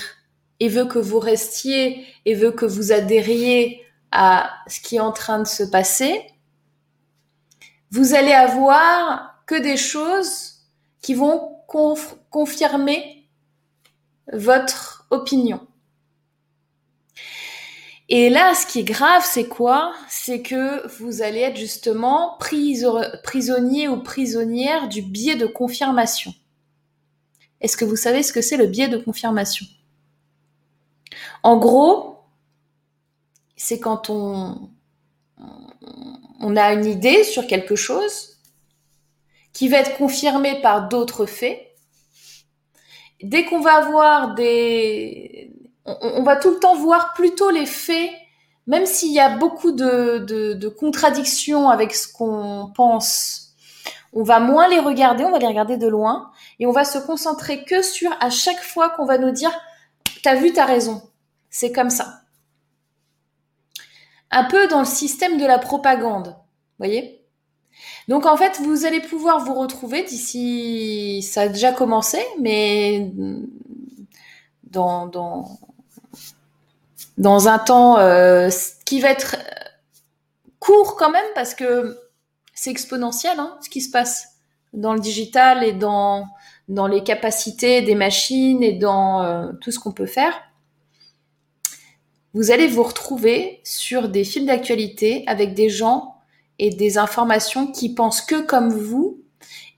[0.60, 5.12] et veut que vous restiez et veut que vous adhériez à ce qui est en
[5.12, 6.26] train de se passer,
[7.92, 10.56] vous allez avoir que des choses
[11.02, 11.56] qui vont
[12.30, 13.28] confirmer
[14.32, 15.66] votre opinion.
[18.10, 19.94] Et là, ce qui est grave, c'est quoi?
[20.08, 26.34] C'est que vous allez être justement prisonnier ou prisonnière du biais de confirmation.
[27.62, 29.68] Est-ce que vous savez ce que c'est le biais de confirmation?
[31.44, 32.19] En gros,
[33.60, 34.70] c'est quand on,
[36.56, 38.38] a une idée sur quelque chose
[39.52, 41.60] qui va être confirmée par d'autres faits.
[43.22, 45.54] Dès qu'on va avoir des...
[45.86, 48.10] On, va tout le temps voir plutôt les faits,
[48.66, 53.56] même s'il y a beaucoup de, de contradictions avec ce qu'on pense.
[54.14, 56.98] On va moins les regarder, on va les regarder de loin, et on va se
[56.98, 59.52] concentrer que sur à chaque fois qu'on va nous dire,
[60.24, 61.02] t'as vu, t'as raison.
[61.50, 62.22] C'est comme ça
[64.32, 66.36] un peu dans le système de la propagande.
[66.78, 67.26] Voyez?
[68.08, 73.12] Donc en fait, vous allez pouvoir vous retrouver d'ici, ça a déjà commencé, mais
[74.64, 75.60] dans dans
[77.18, 78.50] dans un temps euh,
[78.86, 79.36] qui va être
[80.60, 81.98] court quand même parce que
[82.54, 84.36] c'est exponentiel hein, ce qui se passe
[84.74, 86.28] dans le digital et dans
[86.68, 90.34] dans les capacités des machines et dans euh, tout ce qu'on peut faire
[92.34, 96.16] vous allez vous retrouver sur des fils d'actualité avec des gens
[96.60, 99.24] et des informations qui pensent que comme vous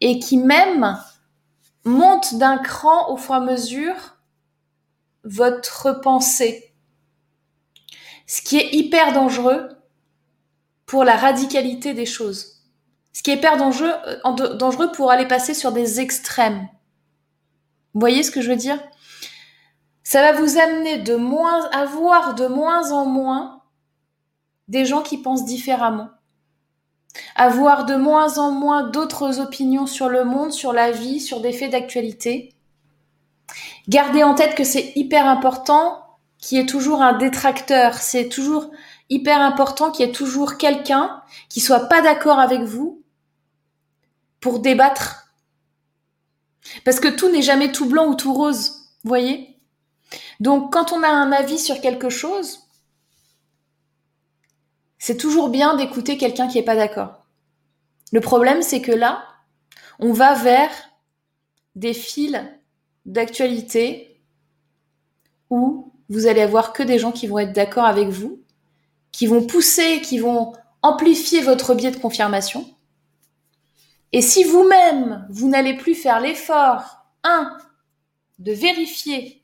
[0.02, 0.98] et qui même
[1.86, 4.18] montent d'un cran au fur et à mesure
[5.24, 6.74] votre pensée.
[8.28, 9.70] Ce qui est hyper dangereux
[10.86, 12.64] pour la radicalité des choses.
[13.14, 16.68] Ce qui est hyper dangereux, euh, dangereux pour aller passer sur des extrêmes.
[17.94, 18.82] Vous voyez ce que je veux dire?
[20.12, 23.62] Ça va vous amener de moins, à voir de moins en moins
[24.68, 26.10] des gens qui pensent différemment.
[27.38, 31.40] À voir de moins en moins d'autres opinions sur le monde, sur la vie, sur
[31.40, 32.54] des faits d'actualité.
[33.88, 36.04] Gardez en tête que c'est hyper important
[36.40, 37.94] qu'il y ait toujours un détracteur.
[37.94, 38.70] C'est toujours
[39.10, 43.02] hyper important qu'il y ait toujours quelqu'un qui soit pas d'accord avec vous
[44.42, 45.34] pour débattre.
[46.84, 48.90] Parce que tout n'est jamais tout blanc ou tout rose.
[49.06, 49.51] Voyez?
[50.42, 52.68] Donc quand on a un avis sur quelque chose,
[54.98, 57.28] c'est toujours bien d'écouter quelqu'un qui est pas d'accord.
[58.12, 59.24] Le problème, c'est que là,
[60.00, 60.72] on va vers
[61.76, 62.42] des fils
[63.06, 64.20] d'actualité
[65.52, 68.42] où vous allez avoir que des gens qui vont être d'accord avec vous,
[69.12, 72.66] qui vont pousser, qui vont amplifier votre biais de confirmation.
[74.12, 77.56] Et si vous-même, vous, n'allez plus faire l'effort, un,
[78.40, 79.41] de vérifier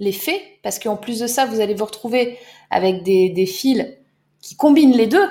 [0.00, 2.38] les faits, parce qu'en plus de ça, vous allez vous retrouver
[2.70, 3.86] avec des, des fils
[4.40, 5.28] qui combinent les deux,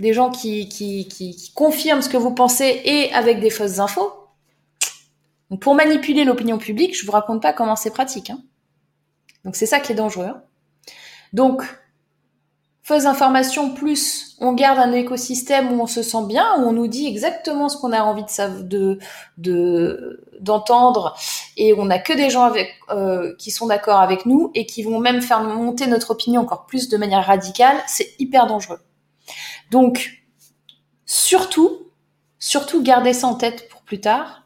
[0.00, 4.12] des gens qui, confirment ce que vous pensez et avec des fausses infos.
[5.60, 8.30] Pour manipuler l'opinion publique, je vous raconte pas comment c'est pratique.
[8.30, 8.42] Hein.
[9.44, 10.26] Donc c'est ça qui est dangereux.
[10.26, 10.42] Hein.
[11.32, 11.62] Donc
[12.90, 16.88] fausses informations plus on garde un écosystème où on se sent bien, où on nous
[16.88, 18.98] dit exactement ce qu'on a envie de
[19.38, 21.16] de d'entendre
[21.56, 24.82] et on n'a que des gens avec euh, qui sont d'accord avec nous et qui
[24.82, 28.80] vont même faire monter notre opinion encore plus de manière radicale, c'est hyper dangereux.
[29.70, 30.24] Donc
[31.06, 31.92] surtout
[32.40, 34.42] surtout gardez ça en tête pour plus tard.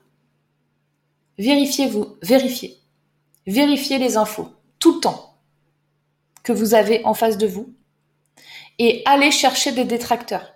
[1.39, 2.77] Vérifiez-vous, vérifiez.
[3.47, 5.37] Vérifiez les infos tout le temps
[6.43, 7.73] que vous avez en face de vous
[8.79, 10.55] et allez chercher des détracteurs.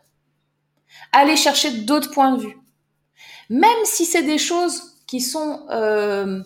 [1.13, 2.59] Allez chercher d'autres points de vue.
[3.51, 6.43] Même si c'est des choses qui sont euh,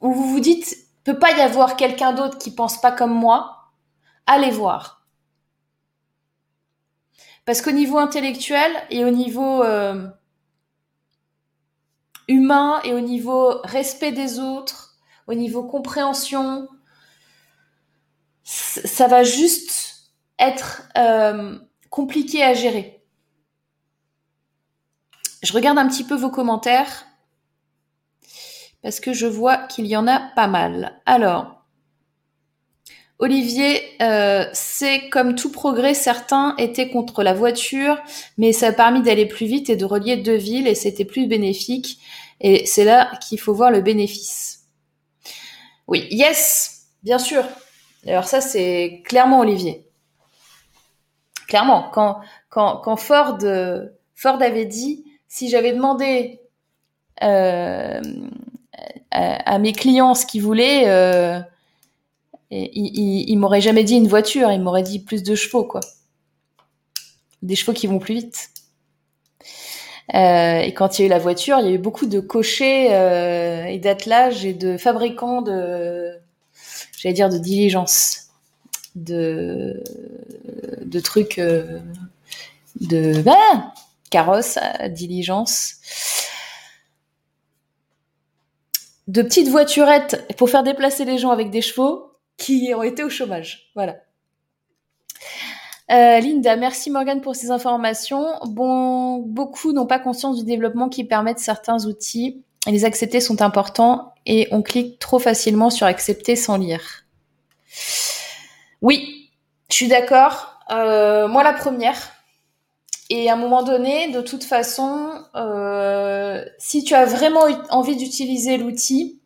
[0.00, 3.70] où vous vous dites peut pas y avoir quelqu'un d'autre qui pense pas comme moi,
[4.26, 5.06] allez voir.
[7.44, 10.08] Parce qu'au niveau intellectuel et au niveau euh,
[12.26, 16.68] humain et au niveau respect des autres, au niveau compréhension,
[18.44, 21.58] ça va juste être euh,
[21.90, 23.02] compliqué à gérer.
[25.42, 27.06] Je regarde un petit peu vos commentaires
[28.82, 31.00] parce que je vois qu'il y en a pas mal.
[31.06, 31.64] Alors,
[33.18, 38.02] Olivier, euh, c'est comme tout progrès, certains étaient contre la voiture,
[38.36, 41.26] mais ça a permis d'aller plus vite et de relier deux villes et c'était plus
[41.26, 41.98] bénéfique.
[42.40, 44.64] Et c'est là qu'il faut voir le bénéfice.
[45.86, 47.44] Oui, yes, bien sûr,
[48.10, 49.86] alors ça, c'est clairement Olivier.
[51.48, 53.38] Clairement, quand, quand, Ford,
[54.14, 56.40] Ford avait dit, si j'avais demandé
[57.22, 58.00] euh,
[59.10, 61.40] à, mes clients ce qu'ils voulaient, euh,
[62.50, 65.80] il, il, m'aurait jamais dit une voiture, il m'aurait dit plus de chevaux, quoi.
[67.42, 68.50] Des chevaux qui vont plus vite.
[70.14, 72.20] Euh, et quand il y a eu la voiture, il y a eu beaucoup de
[72.20, 76.12] cochers euh, et d'attelages et de fabricants de,
[77.04, 78.30] j'allais dire de diligence,
[78.96, 79.82] de,
[81.02, 81.80] trucs, euh,
[82.80, 83.74] de ah,
[84.08, 85.74] carrosse, diligence,
[89.06, 93.10] de petites voiturettes pour faire déplacer les gens avec des chevaux qui ont été au
[93.10, 93.70] chômage.
[93.74, 93.96] Voilà.
[95.90, 98.26] Euh, Linda, merci Morgan pour ces informations.
[98.46, 104.13] Bon, beaucoup n'ont pas conscience du développement qui permettent certains outils les accepter sont importants
[104.26, 107.04] et on clique trop facilement sur accepter sans lire.
[108.82, 109.30] Oui,
[109.70, 110.58] je suis d'accord.
[110.70, 112.12] Euh, moi, la première.
[113.10, 118.56] Et à un moment donné, de toute façon, euh, si tu as vraiment envie d'utiliser
[118.56, 119.20] l'outil,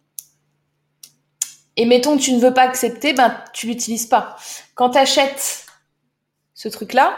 [1.76, 4.36] et mettons que tu ne veux pas accepter, ben tu l'utilises pas.
[4.74, 5.64] Quand tu achètes
[6.54, 7.16] ce truc-là,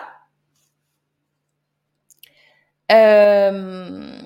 [2.92, 4.18] euh,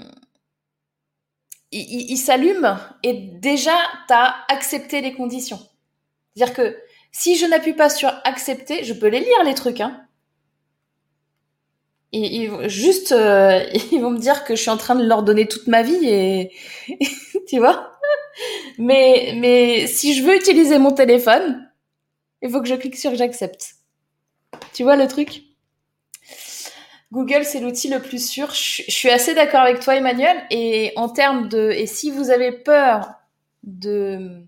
[1.75, 5.59] il, s'allume et déjà, tu as accepté les conditions.
[6.35, 6.77] C'est-à-dire que
[7.13, 9.81] si je n'appuie pas sur accepter, je peux les lire, les trucs.
[9.81, 10.01] Hein.
[12.13, 15.67] Juste, euh, ils vont me dire que je suis en train de leur donner toute
[15.67, 16.53] ma vie et,
[17.49, 17.93] tu vois.
[18.79, 21.71] Mais, mais si je veux utiliser mon téléphone,
[22.43, 23.77] il faut que je clique sur j'accepte.
[24.73, 25.43] Tu vois le truc?
[27.14, 28.50] Google, c'est l'outil le plus sûr.
[28.50, 30.37] Je, suis assez d'accord avec toi, Emmanuel.
[30.50, 33.12] Et en termes de, et si vous avez peur
[33.62, 34.42] de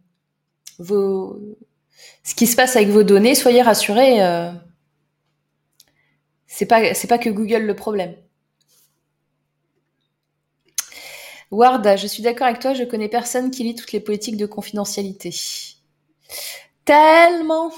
[0.80, 4.20] ce qui se passe avec vos données, soyez rassurés.
[4.20, 4.50] Euh,
[6.48, 8.16] c'est pas, que Google le problème.
[11.52, 12.74] Ward, je suis d'accord avec toi.
[12.74, 15.32] Je connais personne qui lit toutes les politiques de confidentialité.
[16.84, 17.70] Tellement.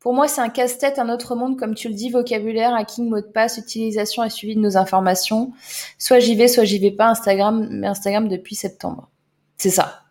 [0.00, 3.20] Pour moi, c'est un casse-tête, un autre monde, comme tu le dis, vocabulaire, hacking, mot
[3.20, 5.52] de passe, utilisation et suivi de nos informations.
[5.98, 7.06] Soit j'y vais, soit j'y vais pas.
[7.06, 9.10] Instagram, mais Instagram depuis septembre.
[9.58, 10.04] C'est ça.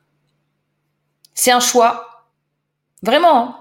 [1.33, 2.27] C'est un choix.
[3.01, 3.37] Vraiment.
[3.37, 3.55] Hein.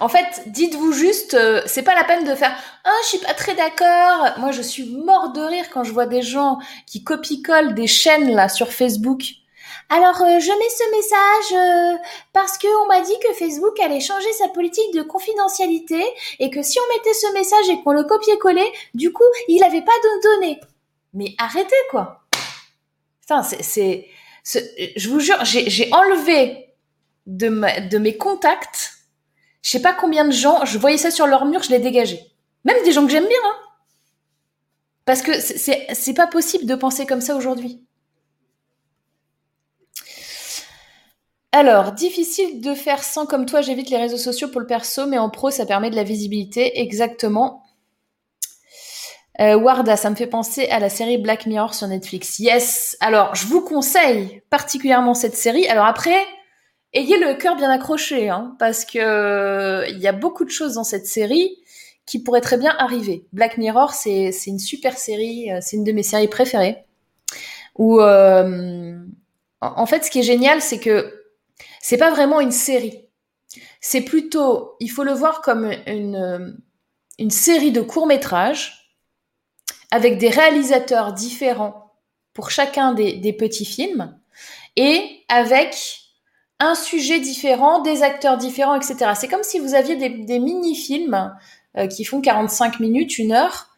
[0.00, 3.34] En fait, dites-vous juste, euh, c'est pas la peine de faire ah je suis pas
[3.34, 4.38] très d'accord.
[4.38, 8.34] Moi, je suis mort de rire quand je vois des gens qui copie-collent des chaînes
[8.34, 9.22] là sur Facebook
[9.90, 11.98] Alors, euh, je mets ce message euh,
[12.32, 16.02] parce que on m'a dit que Facebook allait changer sa politique de confidentialité
[16.38, 19.82] et que si on mettait ce message et qu'on le copiait-collait, du coup, il n'avait
[19.82, 20.60] pas de données.
[21.12, 22.22] Mais arrêtez quoi.
[23.28, 24.08] Enfin, c'est,
[24.44, 26.74] je vous jure, j'ai enlevé
[27.26, 28.92] de, mes contacts,
[29.62, 32.20] je sais pas combien de gens, je voyais ça sur leur mur, je l'ai dégagé.
[32.64, 33.56] Même des gens que j'aime bien, hein.
[35.06, 37.83] Parce que c'est pas possible de penser comme ça aujourd'hui.
[41.56, 45.18] Alors, difficile de faire sans comme toi, j'évite les réseaux sociaux pour le perso, mais
[45.18, 46.80] en pro, ça permet de la visibilité.
[46.80, 47.62] Exactement.
[49.38, 52.40] Euh, Warda, ça me fait penser à la série Black Mirror sur Netflix.
[52.40, 52.96] Yes.
[52.98, 55.64] Alors, je vous conseille particulièrement cette série.
[55.68, 56.26] Alors après,
[56.92, 60.82] ayez le cœur bien accroché, hein, parce que il y a beaucoup de choses dans
[60.82, 61.56] cette série
[62.04, 63.26] qui pourraient très bien arriver.
[63.32, 66.84] Black Mirror, c'est une super série, euh, c'est une de mes séries préférées.
[67.76, 68.98] Où, euh,
[69.60, 71.20] en fait, ce qui est génial, c'est que
[71.84, 73.04] c'est pas vraiment une série.
[73.78, 76.56] C'est plutôt, il faut le voir comme une,
[77.18, 78.96] une série de courts-métrages
[79.90, 81.92] avec des réalisateurs différents
[82.32, 84.18] pour chacun des, petits films
[84.76, 85.76] et avec
[86.58, 89.10] un sujet différent, des acteurs différents, etc.
[89.14, 91.36] C'est comme si vous aviez des, mini-films
[91.76, 93.68] euh, qui font 45 minutes, une heure.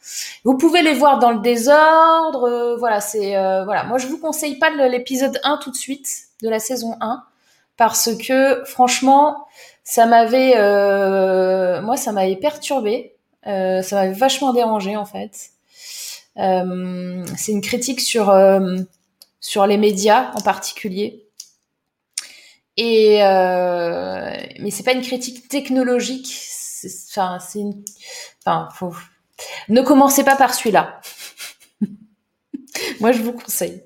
[0.44, 2.44] Vous pouvez les voir dans le désordre.
[2.44, 3.82] Euh, voilà, c'est euh, voilà.
[3.82, 7.24] Moi, je vous conseille pas l'épisode 1 tout de suite de la saison 1
[7.76, 9.46] parce que franchement,
[9.84, 13.14] ça m'avait, euh, moi, ça m'avait perturbé,
[13.46, 15.50] euh, ça m'avait vachement dérangé en fait.
[16.38, 18.34] Euh, c'est une critique sur
[19.40, 21.24] sur les médias en particulier.
[22.76, 26.34] Et mais c'est pas une critique technologique.
[27.10, 27.84] Enfin, c'est une.
[28.44, 28.94] Enfin, faut.
[29.68, 31.00] Ne commencez pas par celui-là.
[33.00, 33.82] Moi, je vous conseille.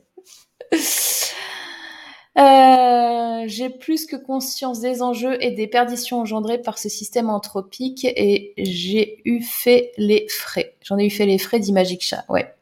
[2.41, 8.05] Euh, j'ai plus que conscience des enjeux et des perditions engendrées par ce système anthropique
[8.05, 10.75] et j'ai eu fait les frais.
[10.83, 12.55] J'en ai eu fait les frais dit Magic Chat, ouais.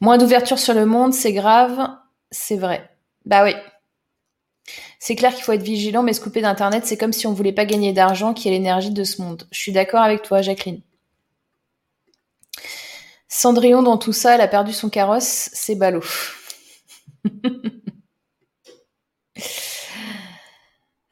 [0.00, 1.88] Moins d'ouverture sur le monde, c'est grave,
[2.30, 2.88] c'est vrai.
[3.24, 3.54] Bah oui.
[5.00, 7.52] C'est clair qu'il faut être vigilant, mais se couper d'Internet, c'est comme si on voulait
[7.52, 9.46] pas gagner d'argent qui est l'énergie de ce monde.
[9.50, 10.80] Je suis d'accord avec toi, Jacqueline.
[13.28, 16.04] Cendrillon, dans tout ça, elle a perdu son carrosse, c'est ballot.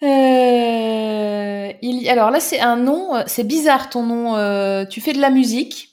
[0.03, 1.73] Euh,
[2.09, 4.37] alors là, c'est un nom, euh, c'est bizarre ton nom.
[4.37, 5.91] Euh, tu fais de la musique.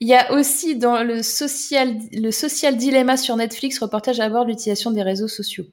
[0.00, 4.50] Il y a aussi dans le social, le dilemma sur Netflix, reportage à bord de
[4.50, 5.64] l'utilisation des réseaux sociaux.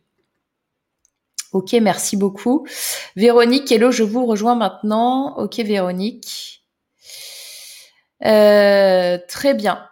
[1.51, 2.67] Ok, merci beaucoup.
[3.15, 5.35] Véronique, hello, je vous rejoins maintenant.
[5.37, 6.63] Ok, Véronique.
[8.21, 9.88] très bien.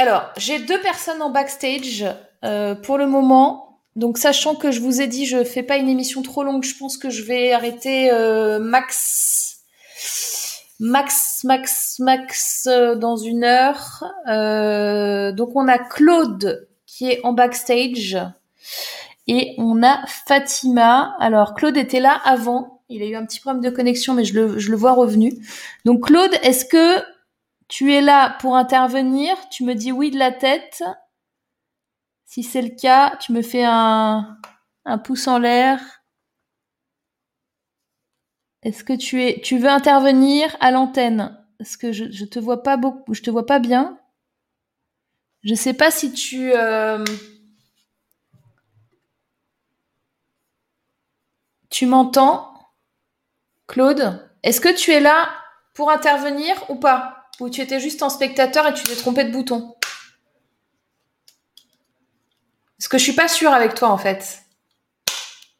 [0.00, 2.06] Alors, j'ai deux personnes en backstage
[2.82, 3.70] pour le moment.
[3.96, 6.74] Donc, sachant que je vous ai dit, je fais pas une émission trop longue, je
[6.74, 9.58] pense que je vais arrêter euh, max,
[10.78, 14.04] max, max, max euh, dans une heure.
[14.26, 18.16] Euh, donc, on a Claude qui est en backstage
[19.26, 21.14] et on a Fatima.
[21.20, 22.80] Alors, Claude était là avant.
[22.88, 25.34] Il a eu un petit problème de connexion, mais je le vois revenu.
[25.84, 27.02] Donc, Claude, est-ce que
[27.70, 30.82] tu es là pour intervenir Tu me dis oui de la tête.
[32.26, 34.36] Si c'est le cas, tu me fais un,
[35.04, 35.80] pouce en l'air.
[38.62, 41.38] Est-ce que tu es, tu veux intervenir à l'antenne?
[41.60, 43.98] Est-ce que je, je te vois pas beaucoup, je te vois pas bien.
[45.42, 47.04] Je sais pas si tu, euh,
[51.70, 52.52] tu m'entends,
[53.68, 54.28] Claude.
[54.42, 55.30] Est-ce que tu es là
[55.74, 57.19] pour intervenir ou pas?
[57.40, 59.74] Ou tu étais juste en spectateur et tu t'es trompé de bouton
[62.80, 64.42] parce que je suis pas sûre avec toi en fait.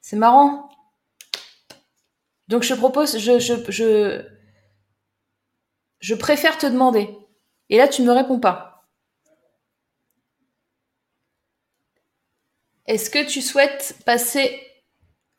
[0.01, 0.71] C'est marrant.
[2.49, 4.25] Donc je propose, je, je,
[6.01, 7.11] je, préfère te demander.
[7.69, 8.89] Et là, tu ne me réponds pas.
[12.87, 14.67] Est-ce que tu souhaites passer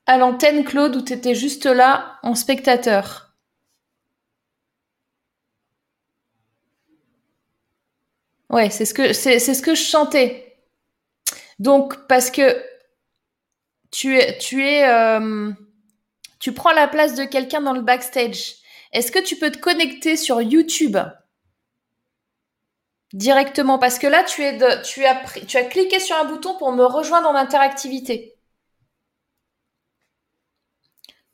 [0.05, 3.30] à l'antenne, Claude, ou tu étais juste là en spectateur?
[8.51, 10.57] Ouais, c'est ce que je chantais.
[11.57, 12.63] Donc, parce que
[13.91, 15.51] tu es, tu es, euh,
[16.39, 18.55] tu prends la place de quelqu'un dans le backstage.
[18.91, 20.97] Est-ce que tu peux te connecter sur YouTube
[23.13, 23.79] directement?
[23.79, 27.35] Parce que là, tu es tu as cliqué sur un bouton pour me rejoindre en
[27.35, 28.35] interactivité.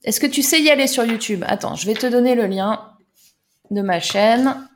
[0.03, 1.43] Est-ce que tu sais y aller sur YouTube?
[1.47, 2.95] Attends, je vais te donner le lien
[3.71, 4.67] de ma chaîne.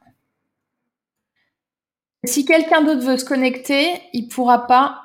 [2.24, 5.02] Si quelqu'un d'autre veut se connecter, il pourra pas.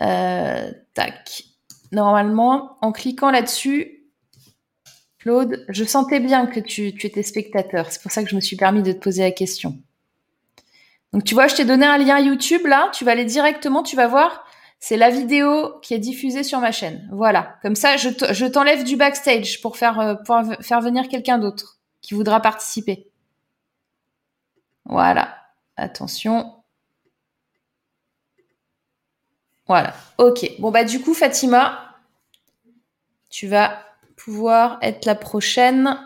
[0.00, 1.44] Euh, tac.
[1.92, 4.02] Normalement, en cliquant là-dessus,
[5.18, 7.92] Claude, je sentais bien que tu, étais spectateur.
[7.92, 9.78] C'est pour ça que je me suis permis de te poser la question.
[11.12, 12.90] Donc tu vois, je t'ai donné un lien YouTube là.
[12.92, 14.44] Tu vas aller directement, tu vas voir.
[14.80, 17.08] C'est la vidéo qui est diffusée sur ma chaîne.
[17.12, 17.54] Voilà.
[17.62, 23.11] Comme ça, je t'enlève du backstage euh, pour faire venir quelqu'un d'autre qui voudra participer.
[24.84, 25.36] Voilà.
[25.76, 26.62] Attention.
[29.66, 29.94] Voilà.
[30.18, 30.50] Ok.
[30.58, 31.96] Bon, bah, du coup, Fatima,
[33.30, 33.82] tu vas
[34.16, 35.98] pouvoir être la prochaine.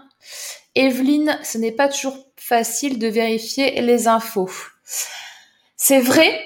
[0.75, 4.51] Evelyne, ce n'est pas toujours facile de vérifier les infos.
[5.77, 6.43] C'est vrai.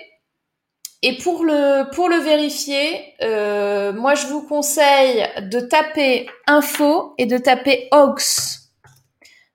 [1.02, 7.88] Et pour le, vérifier, euh, moi, je vous conseille de taper info et de taper
[7.90, 8.72] hoax.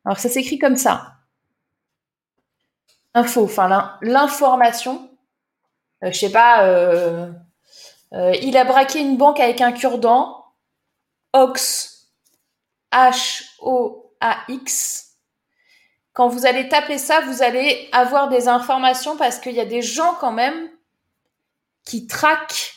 [0.06, 1.15] Alors, ça s'écrit comme ça
[3.16, 5.10] info, enfin l'information.
[6.04, 7.32] Euh, je sais pas, euh,
[8.14, 10.44] euh, il a braqué une banque avec un cure-dent.
[11.34, 12.12] Ox,
[12.94, 14.12] H-O-A-X.
[16.14, 19.82] Quand vous allez taper ça, vous allez avoir des informations parce qu'il y a des
[19.82, 20.70] gens quand même
[21.84, 22.74] qui traquent,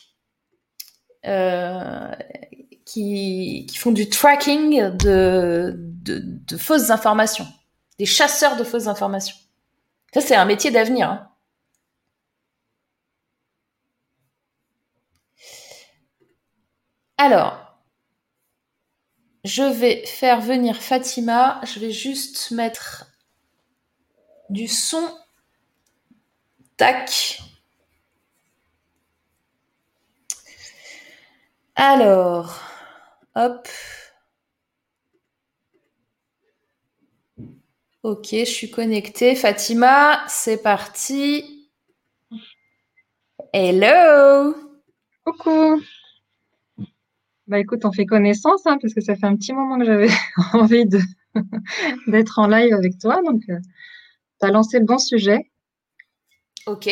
[2.85, 5.79] qui, font du tracking de
[6.59, 7.47] fausses informations,
[8.01, 9.37] des chasseurs de fausses informations.
[10.13, 11.11] Ça, c'est un métier d'avenir.
[11.11, 11.29] Hein.
[17.19, 17.79] Alors,
[19.45, 21.61] je vais faire venir Fatima.
[21.65, 23.07] Je vais juste mettre
[24.51, 25.03] du son.
[26.77, 27.41] Tac.
[31.77, 32.61] Alors,
[33.35, 33.69] hop.
[38.05, 39.35] Ok, je suis connectée.
[39.35, 41.69] Fatima, c'est parti.
[43.53, 44.55] Hello.
[45.25, 45.83] Coucou.
[47.49, 50.11] Bah écoute, on fait connaissance, hein, parce que ça fait un petit moment que j'avais
[50.53, 51.01] envie de
[52.07, 53.21] d'être en live avec toi.
[53.27, 53.59] Donc, euh,
[54.41, 55.51] tu as lancé le bon sujet.
[56.67, 56.89] Ok.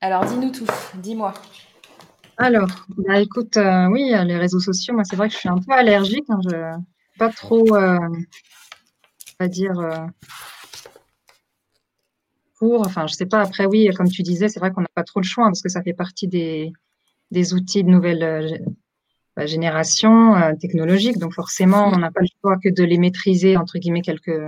[0.00, 0.66] Alors, dis-nous tout.
[0.94, 1.34] Dis-moi.
[2.36, 2.68] Alors,
[2.98, 5.72] bah écoute, euh, oui, les réseaux sociaux, moi, c'est vrai que je suis un peu
[5.72, 6.26] allergique.
[6.28, 7.74] Hein, je pas trop.
[7.74, 7.98] Euh,
[9.38, 10.06] va dire, euh,
[12.58, 15.04] pour, enfin, je sais pas, après, oui, comme tu disais, c'est vrai qu'on n'a pas
[15.04, 16.72] trop le choix hein, parce que ça fait partie des,
[17.30, 18.58] des outils de nouvelle euh,
[19.36, 21.18] bah, génération euh, technologique.
[21.18, 24.40] Donc, forcément, on n'a pas le choix que de les maîtriser, entre guillemets, quelques,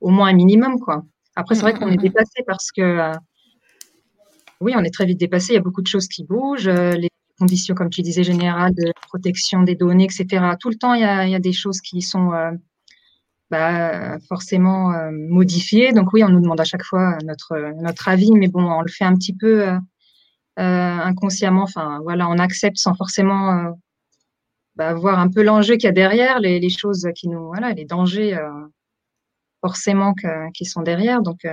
[0.00, 1.04] au moins un minimum, quoi.
[1.36, 3.12] Après, c'est vrai qu'on est dépassé parce que,
[4.60, 5.52] oui, on est très vite dépassé.
[5.52, 6.68] Il y a beaucoup de choses qui bougent.
[6.68, 10.54] les conditions, comme tu disais, générales de protection des données, etc.
[10.58, 12.32] Tout le temps, il il y a des choses qui sont
[13.50, 15.92] bah, forcément euh, modifié.
[15.92, 18.90] Donc oui, on nous demande à chaque fois notre notre avis, mais bon, on le
[18.90, 19.78] fait un petit peu euh,
[20.58, 21.62] euh inconsciemment.
[21.62, 23.70] Enfin, voilà, on accepte sans forcément euh,
[24.76, 27.72] bah, voir un peu l'enjeu qu'il y a derrière, les, les, choses qui nous, voilà,
[27.72, 28.38] les dangers
[29.60, 31.22] forcément que, qui sont derrière.
[31.22, 31.46] Donc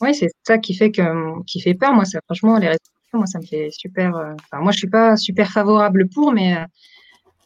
[0.00, 1.94] oui, c'est ça qui fait que qui fait peur.
[1.94, 4.14] Moi, ça, franchement, les sociaux, moi, ça me fait super.
[4.14, 6.56] Enfin, moi, je suis pas super favorable pour, mais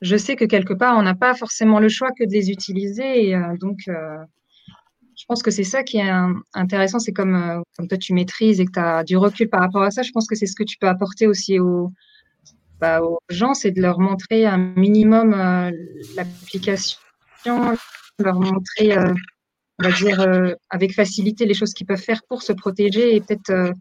[0.01, 3.29] je sais que quelque part, on n'a pas forcément le choix que de les utiliser.
[3.29, 4.17] Et, euh, donc, euh,
[5.17, 6.11] je pense que c'est ça qui est
[6.55, 6.99] intéressant.
[6.99, 9.83] C'est comme, euh, comme toi, tu maîtrises et que tu as du recul par rapport
[9.83, 10.03] à ça.
[10.03, 11.93] Je pense que c'est ce que tu peux apporter aussi aux,
[12.81, 15.33] bah, aux gens, c'est de leur montrer un minimum
[16.17, 16.97] l'application,
[18.19, 18.97] leur montrer,
[19.79, 23.75] on va dire, avec facilité les choses qu'ils peuvent faire pour se protéger et peut-être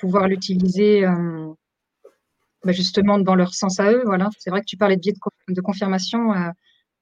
[0.00, 1.04] pouvoir l'utiliser
[2.64, 4.02] bah, justement dans leur sens à eux.
[4.04, 5.14] Voilà, c'est vrai que tu parlais de biais
[5.48, 6.50] de, confirmation euh,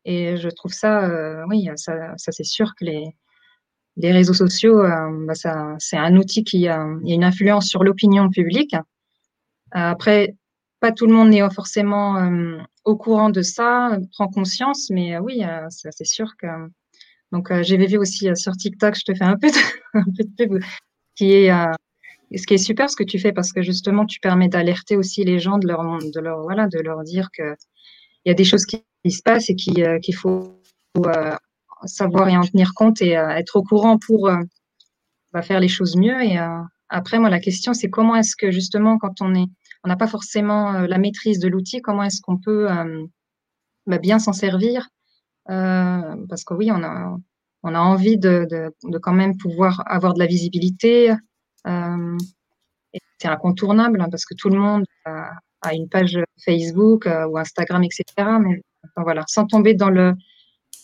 [0.04, 3.16] et je trouve ça, euh, oui, ça, c'est sûr que les,
[3.96, 5.34] les réseaux sociaux, euh, bah,
[5.78, 8.76] c'est un outil qui a, une influence sur l'opinion publique.
[9.72, 10.36] après,
[10.80, 12.30] pas tout le monde n'est forcément
[12.84, 16.46] au courant de ça, prend conscience, mais oui, ça, c'est sûr que.
[17.32, 19.56] Donc, j'ai vu aussi sur TikTok, je te fais un peu de,
[19.94, 20.60] un peu
[21.16, 21.50] qui est
[22.34, 25.24] ce qui est super ce que tu fais parce que justement tu permets d'alerter aussi
[25.24, 27.54] les gens de leur de leur voilà de leur dire que
[28.24, 30.60] il y a des choses qui, se passent et euh, qu'il faut
[30.98, 31.36] euh,
[31.84, 34.28] savoir et en tenir compte et euh, être au courant pour
[35.32, 36.20] bah, faire les choses mieux.
[36.24, 36.36] Et
[36.88, 39.46] après moi la question c'est comment est-ce que justement quand on est
[39.84, 42.66] on n'a pas forcément la maîtrise de l'outil comment est-ce qu'on peut
[43.86, 44.88] bah, bien s'en servir?
[45.46, 47.16] Parce que oui on a
[47.62, 51.12] on a envie de, de, quand même pouvoir avoir de la visibilité,
[53.18, 55.30] c'est incontournable hein, parce que tout le monde a,
[55.72, 58.04] une page Facebook euh, ou Instagram, etc.
[58.40, 58.62] Mais
[58.96, 60.14] voilà, sans tomber dans le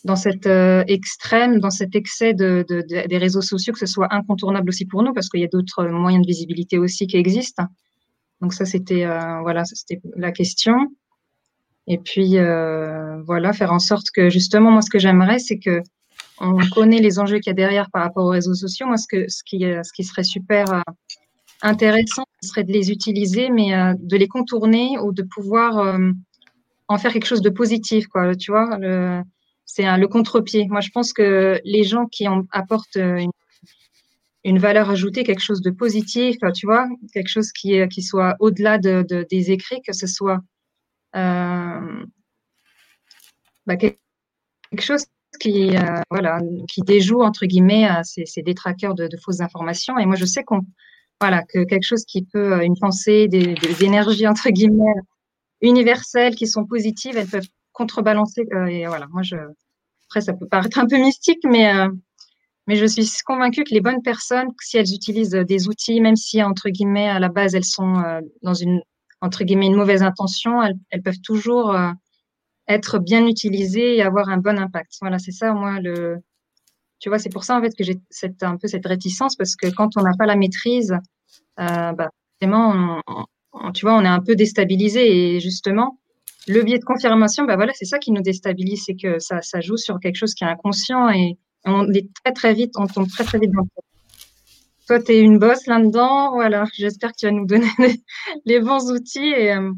[0.05, 4.12] dans cet euh, extrême, dans cet excès de, de, des réseaux sociaux, que ce soit
[4.12, 7.64] incontournable aussi pour nous, parce qu'il y a d'autres moyens de visibilité aussi qui existent.
[8.41, 10.74] Donc ça, c'était euh, voilà, c'était la question.
[11.87, 15.83] Et puis euh, voilà, faire en sorte que justement, moi, ce que j'aimerais, c'est que
[16.43, 18.86] on connaît les enjeux qu'il y a derrière par rapport aux réseaux sociaux.
[18.86, 20.82] Moi, ce que ce qui ce qui serait super
[21.62, 25.99] intéressant, ce serait de les utiliser, mais de les contourner ou de pouvoir
[26.88, 28.34] en faire quelque chose de positif, quoi.
[28.34, 28.76] Tu vois,
[29.64, 30.66] c'est le contre-pied.
[30.68, 32.99] Moi, je pense que les gens qui en apportent
[34.45, 38.78] une, valeur ajoutée, quelque chose de positif, tu vois, quelque chose qui, qui soit au-delà
[38.78, 40.40] de, des écrits, que ce soit
[41.14, 42.05] euh,
[43.66, 43.99] bah, quelque
[44.80, 45.05] chose
[45.43, 45.80] qui, euh,
[46.11, 46.38] voilà,
[46.68, 49.99] qui déjoue entre guillemets ces, ces détraqueurs de, fausses informations.
[49.99, 50.61] Et moi, je sais qu'on,
[51.20, 54.95] voilà, que quelque chose qui peut, une pensée, des, énergies entre guillemets
[55.61, 58.45] universelles qui sont positives, elles peuvent contrebalancer.
[58.53, 59.36] Euh, et voilà, moi, je,
[60.09, 61.88] après, ça peut paraître un peu mystique, mais, euh,
[62.66, 66.43] mais je suis convaincue que les bonnes personnes, si elles utilisent des outils, même si,
[66.43, 68.82] entre guillemets, à la base, elles sont euh, dans une,
[69.20, 71.76] entre guillemets, une mauvaise intention, elles peuvent toujours
[72.69, 74.93] être bien utilisées et avoir un bon impact.
[75.01, 76.19] Voilà, c'est ça, moi, le,
[77.01, 79.57] tu vois, c'est pour ça, en fait, que j'ai cette, un peu cette réticence, parce
[79.57, 80.93] que quand on n'a pas la maîtrise,
[81.61, 82.09] euh, bah,
[82.41, 83.01] vraiment,
[83.75, 85.99] tu vois, on est un peu déstabilisé et justement,
[86.49, 89.61] le biais de confirmation, bah voilà, c'est ça qui nous déstabilise, c'est que ça, ça
[89.61, 93.09] joue sur quelque chose qui est inconscient et on est très très vite, on tombe
[93.09, 93.69] très très vite dans le
[94.87, 97.69] Toi, tu es une bosse là-dedans, voilà, j'espère que tu vas nous donner
[98.45, 99.73] les, bons outils et euh,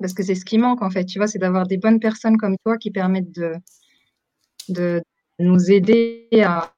[0.00, 2.36] parce que c'est ce qui manque en fait, tu vois, c'est d'avoir des bonnes personnes
[2.36, 3.54] comme toi qui permettent de,
[4.68, 5.02] de
[5.38, 6.72] nous aider à,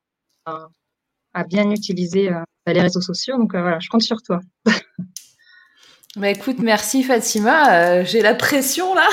[0.46, 3.36] à, bien utiliser euh, les réseaux sociaux.
[3.36, 4.40] Donc euh, voilà, je compte sur toi.
[6.16, 7.72] Bah écoute, merci Fatima.
[7.72, 9.08] Euh, j'ai la pression là.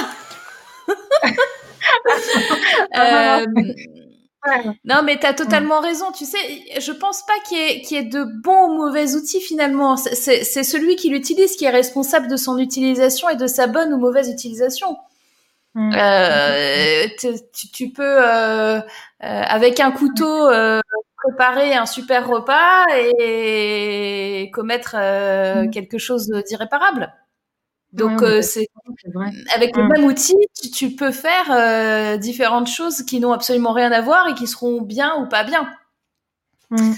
[4.85, 6.11] non, mais tu as totalement raison.
[6.11, 6.37] Tu sais,
[6.79, 9.97] je pense pas qu'il y, ait de bons ou mauvais outils finalement.
[9.97, 13.97] C'est celui qui l'utilise qui est responsable de son utilisation et de sa bonne ou
[13.97, 14.97] mauvaise utilisation.
[15.73, 15.91] Mm.
[15.95, 18.81] Euh, tu, tu, peux, euh, euh,
[19.21, 20.49] avec un couteau,
[21.17, 22.85] préparer un super repas
[23.19, 25.69] et commettre mm.
[25.71, 27.13] quelque chose d'irréparable.
[27.93, 28.67] Donc euh, c'est
[29.53, 29.87] avec le mm.
[29.87, 30.35] même outil,
[30.73, 34.81] tu, peux faire euh, différentes choses qui n'ont absolument rien à voir et qui seront
[34.81, 35.69] bien ou pas bien.
[36.71, 36.93] Mm.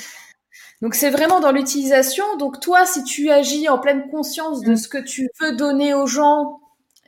[0.82, 2.38] Donc c'est vraiment dans l'utilisation.
[2.38, 6.08] Donc toi, si tu agis en pleine conscience de ce que tu veux donner aux
[6.08, 6.60] gens,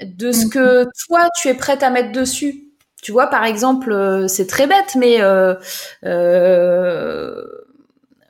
[0.01, 2.71] de ce que toi tu es prête à mettre dessus,
[3.01, 5.55] tu vois, par exemple, euh, c'est très bête, mais euh,
[6.05, 7.43] euh,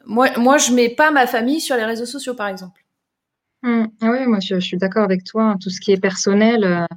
[0.06, 2.81] moi, moi, je mets pas ma famille sur les réseaux sociaux, par exemple.
[3.64, 3.86] Mmh.
[4.01, 5.43] Ah oui, moi, je, suis d'accord avec toi.
[5.43, 5.57] Hein.
[5.62, 6.88] Tout ce qui est personnel,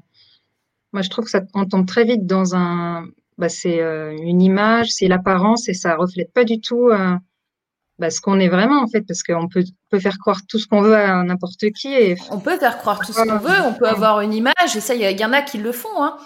[0.92, 3.06] moi, je trouve que ça on tombe très vite dans un.
[3.36, 6.90] Bah, c'est une image, c'est l'apparence et ça reflète pas du tout
[7.98, 10.66] bah, ce qu'on est vraiment en fait, parce qu'on peut, peut faire croire tout ce
[10.66, 11.92] qu'on veut à n'importe qui.
[11.92, 12.16] Et...
[12.30, 14.94] On peut faire croire tout ce qu'on veut, on peut avoir une image, et ça,
[14.94, 16.02] il y, en a qui le font.
[16.02, 16.16] Hein.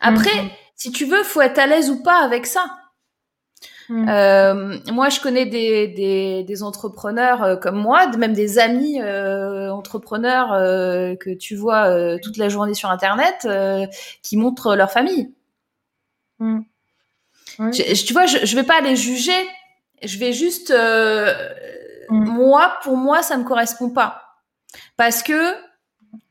[0.00, 2.64] Après, mmh si tu veux, faut être à l'aise ou pas avec ça.
[3.88, 4.08] Hmm.
[4.08, 9.70] Euh, moi, je connais des, des, des entrepreneurs euh, comme moi, même des amis euh,
[9.70, 13.46] entrepreneurs euh, que tu vois euh, toute la journée sur Internet,
[14.22, 15.32] qui montrent leur famille.
[16.38, 16.60] Hmm.
[17.58, 19.32] Je, tu vois, je, je vais pas les juger.
[20.02, 22.24] Je vais juste, hmm.
[22.24, 24.22] moi, pour moi, ça me correspond pas,
[24.96, 25.54] parce que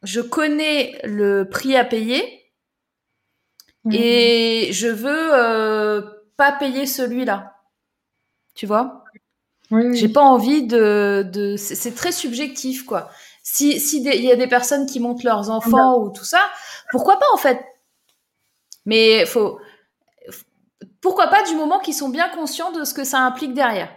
[0.03, 2.43] je connais le prix à payer
[3.85, 3.93] Mhm.
[3.93, 6.01] Et je veux euh,
[6.43, 7.55] pas payer celui-là.
[8.53, 9.05] Tu vois?
[9.71, 11.25] Oui, J'ai pas envie de.
[11.31, 11.55] de...
[11.55, 13.09] C'est très subjectif, quoi.
[13.43, 16.41] Si s'il y a des personnes qui montent leurs enfants ou tout ça,
[16.91, 17.59] pourquoi pas en fait?
[18.85, 19.59] Mais faut.
[20.99, 23.89] Pourquoi pas du moment qu'ils sont bien conscients de ce que ça implique derrière?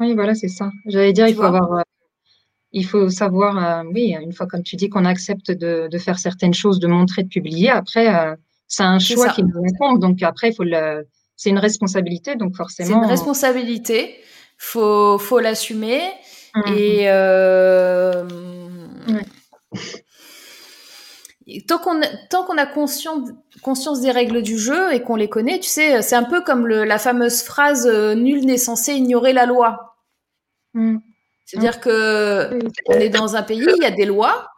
[0.00, 0.70] Oui, voilà, c'est ça.
[0.86, 1.72] J'allais dire, il faut avoir.
[1.72, 1.82] Euh,
[2.72, 6.18] il faut savoir, euh, oui, une fois comme tu dis qu'on accepte de, de, faire
[6.18, 8.36] certaines choses, de montrer, de publier, après,
[8.66, 10.00] c'est un choix qui nous incombe.
[10.00, 11.06] Donc après, il faut le,
[11.36, 12.36] c'est une responsabilité.
[12.36, 12.88] Donc forcément.
[12.88, 14.20] C'est une responsabilité.
[14.58, 16.00] Faut, faut l'assumer.
[16.54, 16.62] Mmh.
[16.76, 18.24] Et euh...
[21.66, 23.30] tant qu'on tant qu'on a conscience
[23.62, 26.66] conscience des règles du jeu et qu'on les connaît, tu sais, c'est un peu comme
[26.66, 29.96] le, la fameuse phrase euh, "nul n'est censé ignorer la loi".
[30.74, 30.98] Mmh.
[31.44, 34.48] C'est-à-dire que on est dans un pays, il y a des lois,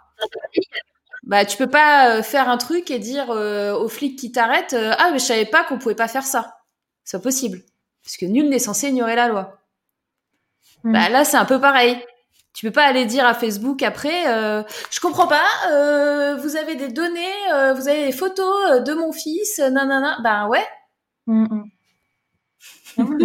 [1.24, 4.74] bah tu peux pas euh, faire un truc et dire euh, aux flics qui t'arrêtent
[4.74, 6.54] euh, ah mais je savais pas qu'on pouvait pas faire ça
[7.06, 7.62] c'est possible
[8.02, 9.58] puisque nul n'est censé ignorer la loi
[10.84, 10.92] hmm.
[10.92, 11.98] bah là c'est un peu pareil
[12.52, 14.24] tu peux pas aller dire à Facebook après
[14.90, 15.44] je comprends pas
[16.36, 20.64] vous avez des données vous avez des photos de mon fils nanana bah ouais
[21.26, 21.46] Mm,
[22.96, 23.18] mm.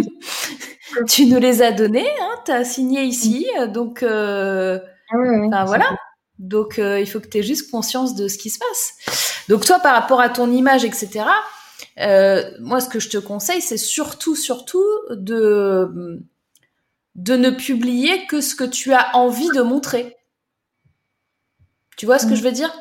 [1.08, 4.78] tu nous les as donnés, hein, tu as signé ici, donc euh,
[5.10, 5.86] Ah ouais, ouais, voilà.
[5.86, 5.96] cool.
[6.38, 9.44] Donc euh, il faut que tu aies juste conscience de ce qui se passe.
[9.48, 11.24] Donc toi, par rapport à ton image, etc.,
[11.98, 16.20] euh, moi, ce que je te conseille, c'est surtout, surtout de,
[17.14, 20.16] de ne publier que ce que tu as envie de montrer.
[21.96, 22.36] Tu vois ce que Mm.
[22.36, 22.72] je veux dire?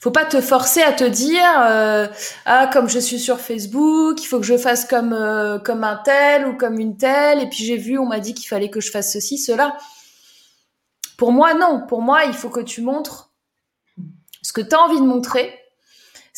[0.00, 2.08] Faut pas te forcer à te dire euh,
[2.46, 5.96] ah comme je suis sur Facebook, il faut que je fasse comme euh, comme un
[5.96, 8.80] tel ou comme une telle et puis j'ai vu on m'a dit qu'il fallait que
[8.80, 9.76] je fasse ceci cela.
[11.18, 13.32] Pour moi non, pour moi il faut que tu montres
[14.42, 15.55] ce que tu as envie de montrer.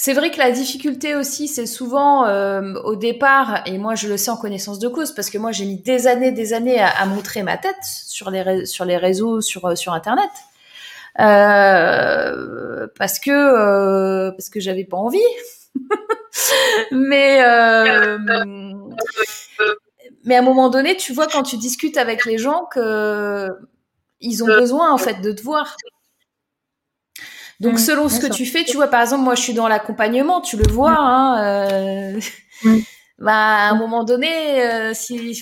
[0.00, 4.16] C'est vrai que la difficulté aussi, c'est souvent euh, au départ, et moi je le
[4.16, 7.04] sais en connaissance de cause, parce que moi j'ai mis des années, des années à,
[7.06, 10.30] montrer ma tête sur les, sur les réseaux, sur, euh, sur Internet,
[11.18, 15.18] Euh, parce que euh, parce que j'avais pas envie.
[16.92, 18.18] mais euh,
[20.22, 23.48] mais à un moment donné, tu vois quand tu discutes avec les gens que
[24.20, 25.76] ils ont besoin en fait de te voir.
[27.60, 29.66] Donc Mm, selon ce que tu fais, tu vois par exemple moi je suis dans
[29.68, 32.20] l'accompagnement, tu le vois hein, euh,
[32.64, 32.78] Mm.
[33.18, 35.40] bah à un moment donné euh, si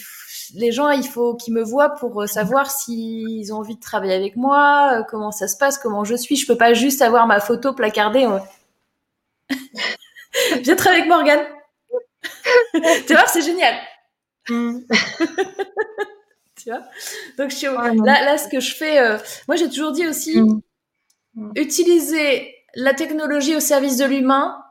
[0.54, 4.14] les gens il faut qu'ils me voient pour euh, savoir s'ils ont envie de travailler
[4.14, 7.26] avec moi, euh, comment ça se passe, comment je suis, je peux pas juste avoir
[7.26, 8.26] ma photo placardée.
[10.62, 11.44] Viens travailler avec Morgane.
[13.06, 13.74] tu vois, c'est génial.
[14.48, 14.78] Mm.
[16.56, 16.80] Tu vois?
[17.38, 20.40] Donc je suis là là ce que je fais euh, moi j'ai toujours dit aussi
[20.40, 20.60] Mm.
[21.54, 24.62] Utiliser la technologie au service de l'humain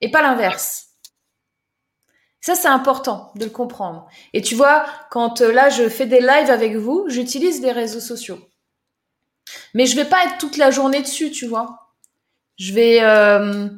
[0.00, 0.86] et pas l'inverse.
[2.40, 4.06] Ça, c'est important de le comprendre.
[4.32, 8.00] Et tu vois, quand euh, là, je fais des lives avec vous, j'utilise les réseaux
[8.00, 8.38] sociaux.
[9.74, 11.92] Mais je vais pas être toute la journée dessus, tu vois.
[12.56, 13.68] Je vais, euh,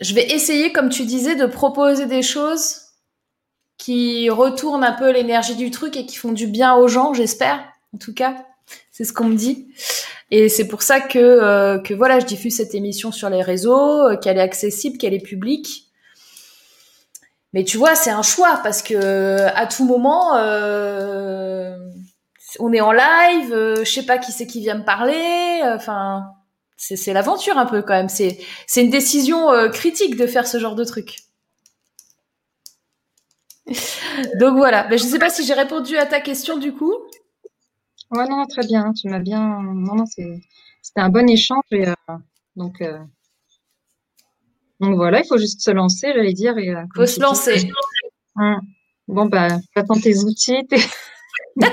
[0.00, 2.80] je vais essayer, comme tu disais, de proposer des choses
[3.76, 7.64] qui retournent un peu l'énergie du truc et qui font du bien aux gens, j'espère.
[7.94, 8.46] En tout cas,
[8.90, 9.68] c'est ce qu'on me dit.
[10.30, 14.04] Et c'est pour ça que, euh, que voilà, je diffuse cette émission sur les réseaux,
[14.04, 15.86] euh, qu'elle est accessible, qu'elle est publique.
[17.54, 21.78] Mais tu vois, c'est un choix parce que à tout moment, euh,
[22.58, 25.60] on est en live, euh, je sais pas qui c'est qui vient me parler.
[25.64, 26.24] Enfin,
[26.76, 28.08] c'est l'aventure un peu quand même.
[28.10, 28.38] C'est
[28.76, 31.20] une décision critique de faire ce genre de truc.
[34.40, 34.86] Donc voilà.
[34.88, 36.94] Mais je sais pas si j'ai répondu à ta question du coup.
[38.10, 38.92] Ouais, non, très bien.
[38.92, 39.60] Tu m'as bien.
[39.62, 40.40] Non, non, c'est...
[40.82, 41.62] c'était un bon échange.
[41.70, 41.94] Et, euh,
[42.56, 42.98] donc, euh,
[44.80, 46.56] donc voilà, il faut juste se lancer, j'allais dire.
[46.58, 47.70] Et, euh, Faut se tu dis, lancer.
[48.36, 48.60] Hum.
[49.08, 50.66] Bon, bah, attends tes outils.
[50.66, 50.76] tes-
[51.56, 51.68] Ouais,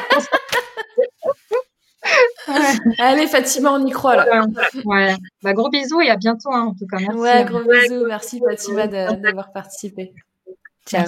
[2.99, 4.45] Allez Fatima, on y croit là.
[4.86, 5.15] ouais.
[5.41, 6.97] Bah, gros bisous et à bientôt, hein, en tout cas.
[6.99, 7.17] Merci.
[7.17, 7.45] Ouais, hein.
[7.45, 8.05] gros bisous.
[8.05, 10.13] Merci Fatima d'avoir participé.
[10.86, 11.05] Ciao.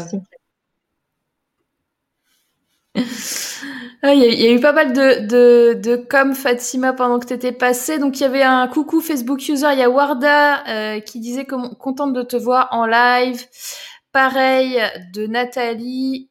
[2.95, 3.43] Merci.
[4.03, 7.34] Ah, Il y, a- eu pas mal de, de, de com Fatima pendant que tu
[7.34, 7.99] étais passée.
[7.99, 11.45] Donc il y avait un coucou Facebook user, il y a Warda euh, qui disait
[11.45, 13.45] comment- contente de te voir en live.
[14.12, 14.82] Pareil
[15.14, 16.30] de Nathalie.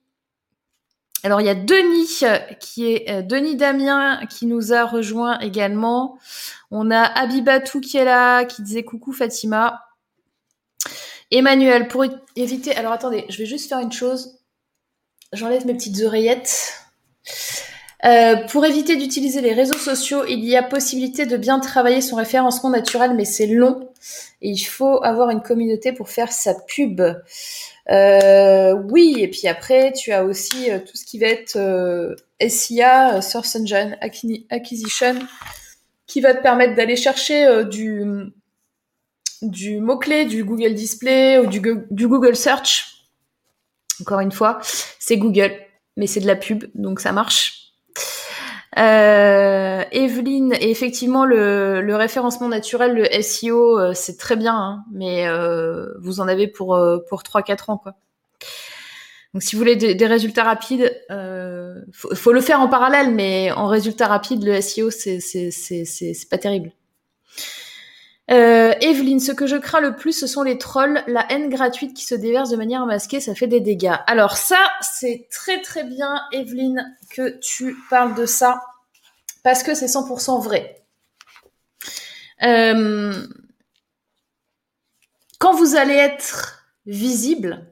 [1.22, 5.38] Alors il y a Denis euh, qui est euh, Denis Damien qui nous a rejoint
[5.40, 6.18] également.
[6.70, 9.82] On a Abibatou qui est là qui disait coucou Fatima.
[11.32, 12.04] Emmanuel pour
[12.36, 14.38] éviter alors attendez, je vais juste faire une chose.
[15.32, 16.74] J'enlève mes petites oreillettes.
[18.04, 22.16] Euh, pour éviter d'utiliser les réseaux sociaux, il y a possibilité de bien travailler son
[22.16, 23.90] référencement naturel, mais c'est long
[24.42, 27.00] et il faut avoir une communauté pour faire sa pub.
[27.90, 32.16] Euh, oui, et puis après, tu as aussi euh, tout ce qui va être
[32.46, 33.96] SIA, Source Engine
[34.50, 35.18] Acquisition,
[36.06, 38.04] qui va te permettre d'aller chercher du,
[39.80, 41.60] mot-clé, du Google Display ou du
[42.08, 42.96] Google Search.
[44.02, 44.58] Encore une fois,
[44.98, 45.52] c'est Google,
[45.96, 47.72] mais c'est de la pub, donc ça marche.
[48.78, 55.86] Euh, Evelyne, effectivement, le, référencement naturel, le SEO, euh, c'est très bien, hein, mais euh,
[56.00, 57.82] vous en avez pour, euh, pour 3-4 ans.
[59.32, 60.94] Donc si vous voulez des, résultats rapides,
[61.92, 66.72] faut, faut le faire en parallèle, mais en résultat rapide, le SEO, c'est pas terrible.
[68.30, 71.94] Euh, Evelyne, ce que je crains le plus, ce sont les trolls, la haine gratuite
[71.94, 73.96] qui se déverse de manière masquée, ça fait des dégâts.
[74.06, 78.60] Alors ça, c'est très très bien, Evelyne, que tu parles de ça,
[79.44, 80.82] parce que c'est 100% vrai.
[82.42, 83.26] Euh,
[85.38, 87.64] quand vous allez être visible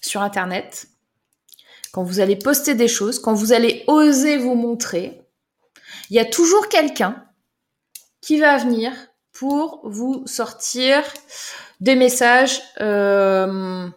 [0.00, 0.88] sur Internet,
[1.92, 5.22] quand vous allez poster des choses, quand vous allez oser vous montrer,
[6.08, 7.26] il y a toujours quelqu'un
[8.20, 8.92] qui va venir
[9.38, 11.04] pour vous sortir
[11.78, 13.88] des messages euh,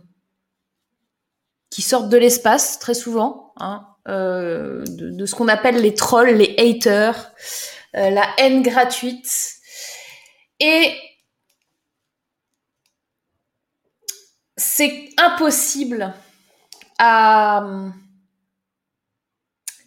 [1.72, 6.56] qui sortent de l'espace très souvent, hein, euh, de, ce qu'on appelle les trolls, les
[6.60, 7.32] haters,
[7.96, 9.56] euh, la haine gratuite.
[10.60, 10.96] Et
[14.58, 16.14] c'est impossible
[17.00, 17.66] à...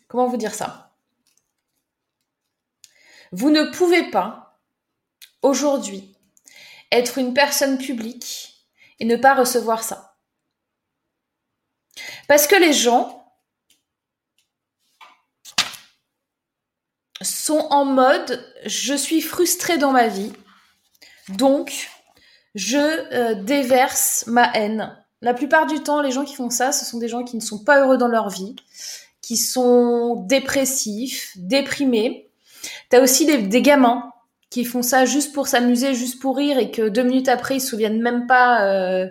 [0.09, 0.97] Comment vous dire ça?
[3.31, 4.44] Vous ne pouvez pas,
[5.45, 6.17] aujourd'hui,
[6.91, 8.67] être une personne publique
[8.99, 10.17] et ne pas recevoir ça.
[12.27, 13.21] Parce que les gens
[17.23, 20.33] sont en mode je suis frustré dans ma vie,
[21.29, 21.91] donc
[22.55, 24.97] je euh, déverse ma haine.
[25.21, 27.43] La plupart du temps, les gens qui font ça, ce sont des gens qui ne
[27.43, 28.57] sont pas heureux dans leur vie,
[29.23, 32.31] qui sont dépressifs, déprimés.
[32.91, 34.14] T'as aussi des, des, gamins
[34.55, 37.61] qui font ça juste pour s'amuser, juste pour rire, et que deux minutes après, ils
[37.61, 39.09] se souviennent même pas euh,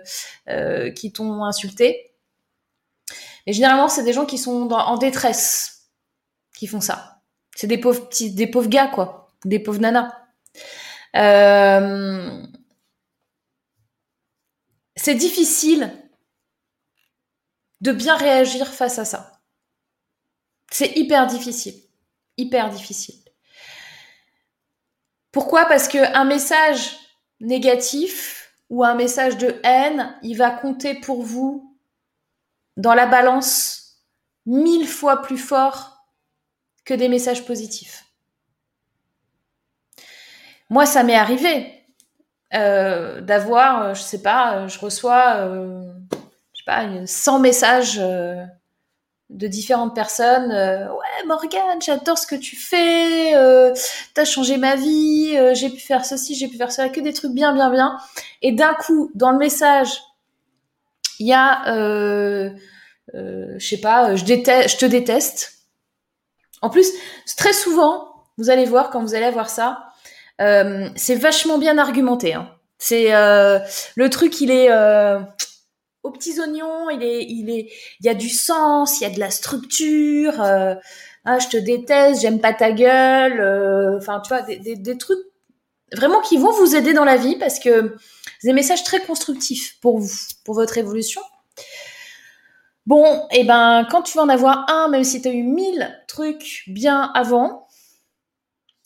[0.48, 2.14] euh, qu'ils t'ont insulté.
[3.46, 5.90] Mais généralement, c'est des gens qui sont en détresse
[6.56, 7.20] qui font ça.
[7.54, 10.14] C'est des pauvres petits, des pauvres gars, quoi, des pauvres nanas.
[11.14, 12.42] Euh,
[14.96, 15.92] c'est difficile
[17.82, 19.42] de bien réagir face à ça.
[20.72, 21.74] C'est hyper difficile,
[22.38, 23.23] hyper difficile.
[25.34, 25.66] Pourquoi?
[25.66, 26.96] Parce que un message
[27.40, 31.76] négatif ou un message de haine, il va compter pour vous
[32.76, 33.98] dans la balance
[34.46, 36.06] mille fois plus fort
[36.84, 38.04] que des messages positifs.
[40.70, 41.82] Moi, ça m'est arrivé
[42.54, 45.48] euh, d'avoir, euh, je sais pas, euh, je reçois,
[46.12, 48.00] je sais pas, 100 messages
[49.34, 50.50] de différentes personnes.
[50.50, 53.34] ouais, Morgane, j'adore ce que tu fais.
[54.14, 55.36] T'as changé ma vie.
[55.54, 57.98] j'ai pu faire ceci, j'ai pu faire cela, que des trucs bien, bien, bien.
[58.42, 60.00] Et d'un coup, dans le message,
[61.18, 61.62] il y a,
[63.12, 65.54] je sais pas, je déteste, je te déteste.
[66.62, 66.90] En plus,
[67.36, 68.08] très souvent,
[68.38, 69.90] vous allez voir quand vous allez voir ça,
[70.40, 72.34] euh, c'est vachement bien argumenté.
[72.34, 72.48] Hein.
[72.78, 73.58] C'est euh,
[73.96, 75.20] le truc, il est euh,
[76.04, 77.68] aux petits oignons, il
[78.00, 80.40] y a du sens, il y a de la structure.
[81.24, 83.40] Ah, je te déteste, j'aime pas ta gueule.
[83.40, 85.24] Euh, enfin, tu vois, des, trucs
[85.92, 87.96] vraiment qui vont vous aider dans la vie parce que
[88.40, 90.12] c'est des messages très constructifs pour vous,
[90.44, 91.22] pour votre évolution.
[92.86, 95.42] Bon, et eh ben, quand tu vas en avoir un, même si tu as eu
[95.42, 97.66] mille trucs bien avant,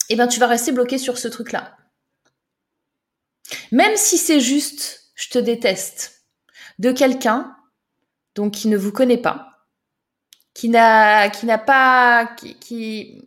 [0.07, 1.75] eh ben tu vas rester bloqué sur ce truc-là.
[3.73, 6.18] Même si c'est juste je te déteste
[6.79, 7.55] de quelqu'un
[8.35, 9.65] donc qui ne vous connaît pas,
[10.53, 13.21] qui n'a qui n'a pas qui,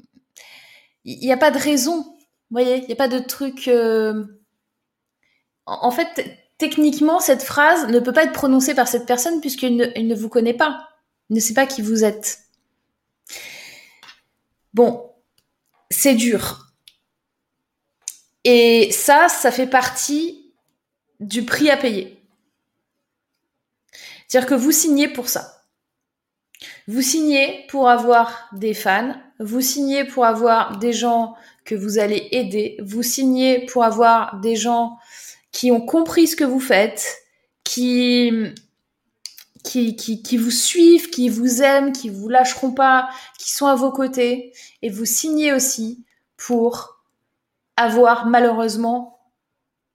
[1.05, 2.15] il n'y a pas de raison, vous
[2.51, 4.25] voyez, il n'y a pas de truc euh,
[5.67, 9.87] en, fait techniquement cette phrase ne peut pas être prononcée par cette personne puisqu'il ne,
[9.87, 10.89] ne vous connaît pas,
[11.29, 12.39] il ne sait pas qui vous êtes.
[14.75, 15.11] Bon,
[15.91, 16.73] c'est dur.
[18.45, 20.55] Et ça, ça fait partie
[21.21, 22.22] du prix à payer.
[24.33, 25.63] C'est-à-dire que vous signez pour ça.
[26.89, 31.35] Vous signez pour avoir des fans, vous signez pour avoir des gens
[31.67, 34.97] que vous allez aider, vous signez pour avoir des gens
[35.51, 37.15] qui ont compris ce que vous faites,
[37.63, 38.33] qui,
[39.65, 43.93] qui, qui, vous suivent, qui vous aiment, qui vous lâcheront pas, qui sont à vos
[43.93, 44.55] côtés.
[44.81, 46.07] Et vous signez aussi
[46.39, 47.03] pour
[47.77, 49.21] avoir malheureusement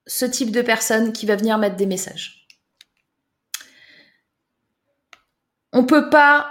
[0.06, 2.37] ce type de personne qui va venir mettre des messages.
[5.78, 6.50] On peut pas,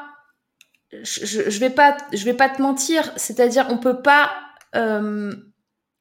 [1.03, 4.31] je, vais pas, je vais pas te mentir, c'est-à-dire on peut pas
[4.73, 5.35] euh,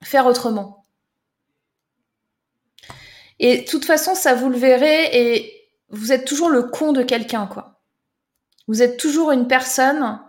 [0.01, 0.87] faire autrement.
[3.41, 7.03] Et de toute façon, ça vous le verrez, et vous êtes toujours le con de
[7.03, 7.81] quelqu'un, quoi.
[8.69, 10.21] Vous êtes toujours une personne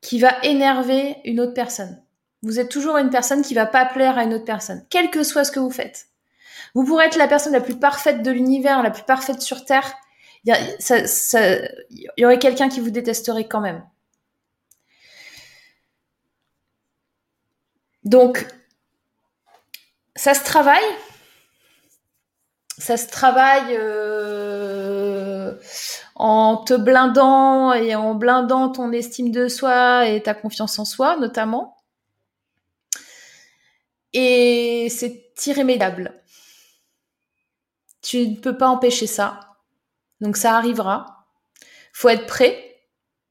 [0.00, 2.00] qui va énerver une autre personne.
[2.42, 5.24] Vous êtes toujours une personne qui va pas plaire à une autre personne, quel que
[5.24, 6.06] soit ce que vous faites.
[6.76, 9.92] Vous pourrez être la personne la plus parfaite de l'univers, la plus parfaite sur Terre.
[10.48, 13.84] Il y, aurait quelqu'un qui vous détesterait quand même.
[18.04, 18.46] Donc,
[20.16, 20.84] ça se travaille.
[22.78, 25.54] Ça se travaille euh,
[26.14, 31.18] en te blindant et en blindant ton estime de soi et ta confiance en soi,
[31.18, 31.76] notamment.
[34.14, 36.14] Et c'est irrémédiable.
[38.00, 39.47] Tu ne peux pas empêcher ça.
[40.20, 41.26] Donc ça arrivera.
[41.92, 42.64] Faut être prêt.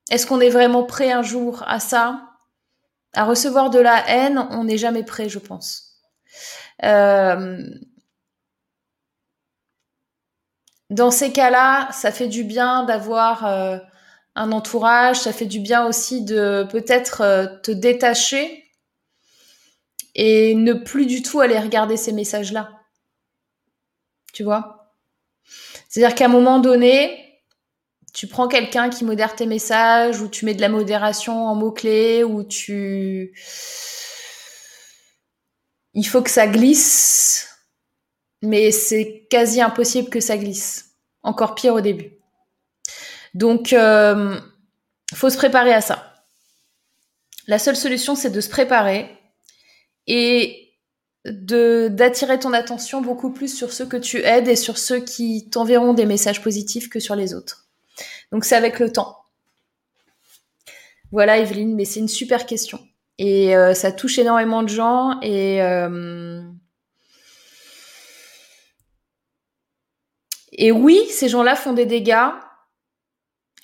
[0.09, 2.23] Est-ce qu'on est vraiment prêt un jour à ça?
[3.13, 6.01] À recevoir de la haine On n'est jamais prêt, je pense.
[6.83, 7.63] Euh,
[10.89, 13.77] dans ces cas-là, ça fait du bien d'avoir euh,
[14.35, 18.63] un entourage, ça fait du bien aussi de peut-être euh, te détacher
[20.15, 22.69] et ne plus du tout aller regarder ces messages-là.
[24.33, 24.76] Tu vois?
[25.97, 27.41] C'est-à-dire qu'à un moment donné,
[28.13, 32.23] tu prends quelqu'un qui modère tes messages ou tu mets de la modération en mots-clés
[32.23, 33.33] ou tu...
[35.95, 37.49] Il faut que ça glisse
[38.43, 40.91] mais c'est quasi impossible que ça glisse.
[41.23, 42.11] Encore pire au début.
[43.33, 44.39] Donc, euh,
[45.15, 46.13] faut se préparer à ça.
[47.47, 49.09] La seule solution, c'est de se préparer
[50.05, 50.66] et
[51.25, 55.49] de d'attirer ton attention beaucoup plus sur ceux que tu aides et sur ceux qui
[55.49, 57.67] t'enverront des messages positifs que sur les autres.
[58.31, 59.17] Donc, c'est avec le temps.
[61.11, 62.79] Voilà, Evelyne, mais c'est une super question.
[63.17, 66.41] Et euh, ça touche énormément de gens et euh,
[70.57, 72.31] Et oui, ces gens-là font des dégâts.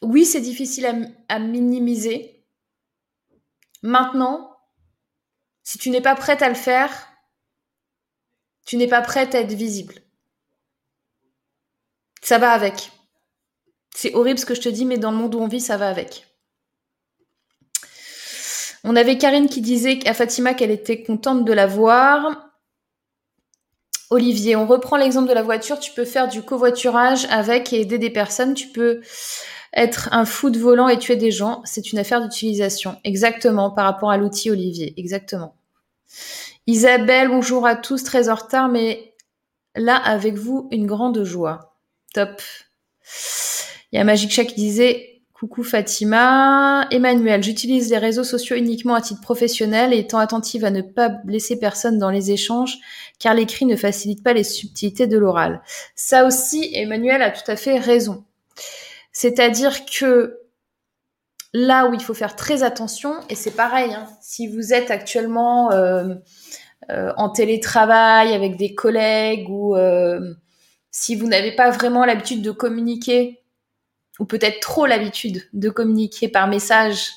[0.01, 2.45] Oui, c'est difficile à, minimiser.
[3.81, 4.55] Maintenant,
[5.63, 7.07] si tu n'es pas prête à le faire,
[8.65, 9.95] tu n'es pas prête à être visible.
[12.21, 12.91] Ça va avec.
[13.95, 15.77] C'est horrible ce que je te dis, mais dans le monde où on vit, ça
[15.77, 16.25] va avec.
[18.83, 22.49] On avait Karine qui disait à Fatima qu'elle était contente de la voir.
[24.09, 27.97] Olivier, on reprend l'exemple de la voiture, tu peux faire du covoiturage avec et aider
[27.97, 29.01] des personnes, tu peux
[29.73, 32.99] être un fou de volant et tuer des gens, c'est une affaire d'utilisation.
[33.03, 35.55] Exactement, par rapport à l'outil Olivier, exactement.
[36.65, 39.13] Isabelle, bonjour à tous, très en retard, mais
[39.75, 41.75] là, avec vous, une grande joie.
[42.13, 42.41] Top.
[43.91, 46.87] Il y a Magic Chat qui disait Coucou Fatima.
[46.89, 51.09] Emmanuel, j'utilise les réseaux sociaux uniquement à titre professionnel et étant attentive à ne pas
[51.09, 52.77] blesser personne dans les échanges,
[53.19, 55.61] car l'écrit ne facilite pas les subtilités de l'oral.
[55.95, 58.23] Ça aussi, Emmanuel a tout à fait raison.
[59.11, 60.39] C'est-à-dire que
[61.53, 65.71] là où il faut faire très attention, et c'est pareil, hein, si vous êtes actuellement
[65.71, 66.15] euh,
[66.89, 70.33] euh, en télétravail avec des collègues ou euh,
[70.91, 73.39] si vous n'avez pas vraiment l'habitude de communiquer
[74.19, 77.09] ou peut-être trop l'habitude de communiquer par message,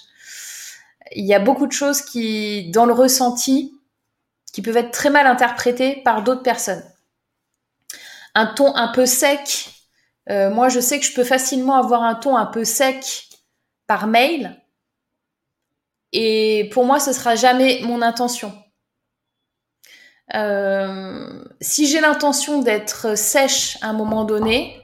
[1.12, 3.72] il y a beaucoup de choses qui, dans le ressenti,
[4.52, 6.82] qui peuvent être très mal interprétées par d'autres personnes.
[8.34, 9.70] Un ton un peu sec,
[10.28, 13.25] moi je sais que je peux facilement avoir un ton un peu sec
[13.86, 14.56] par mail,
[16.12, 18.52] et pour moi ce sera jamais mon intention.
[20.34, 24.76] Euh, si j'ai l'intention d'être sèche à un moment donné,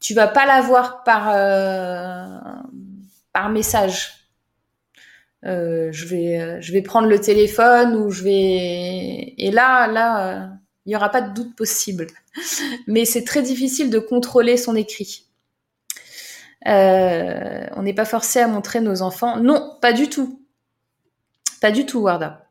[0.00, 2.26] tu vas pas l'avoir par euh,
[3.32, 4.28] par message.
[5.44, 10.50] Euh, je vais je vais prendre le téléphone ou je vais et là là
[10.84, 12.06] il n'y aura pas de doute possible.
[12.86, 15.26] Mais c'est très difficile de contrôler son écrit.
[16.66, 19.38] On n'est pas forcé à montrer nos enfants.
[19.38, 20.44] Non, pas du tout.
[21.60, 22.48] Pas du tout, Warda.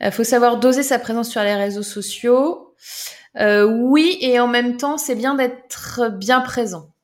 [0.00, 2.74] Il faut savoir doser sa présence sur les réseaux sociaux.
[3.36, 6.94] Euh, oui, et en même temps, c'est bien d'être bien présent.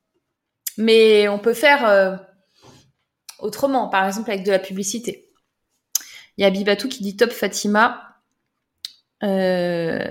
[0.77, 2.17] Mais on peut faire euh,
[3.39, 5.31] autrement, par exemple avec de la publicité.
[6.37, 8.10] Il y a Bibatou qui dit top Fatima.
[9.23, 10.09] Euh,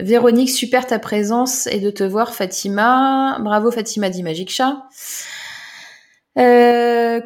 [0.00, 3.38] Véronique, super ta présence et de te voir Fatima.
[3.40, 4.82] Bravo Fatima dit Magic Chat.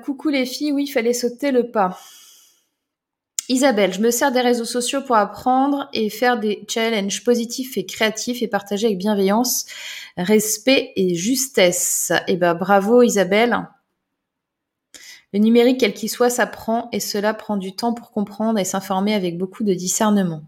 [0.05, 1.99] coucou les filles, oui, il fallait sauter le pas.
[3.49, 7.87] Isabelle, je me sers des réseaux sociaux pour apprendre et faire des challenges positifs et
[7.87, 9.67] créatifs et partager avec bienveillance,
[10.17, 12.13] respect et justesse.
[12.27, 13.69] Eh ben, bravo Isabelle.
[15.33, 19.15] Le numérique, quel qu'il soit, s'apprend et cela prend du temps pour comprendre et s'informer
[19.15, 20.43] avec beaucoup de discernement.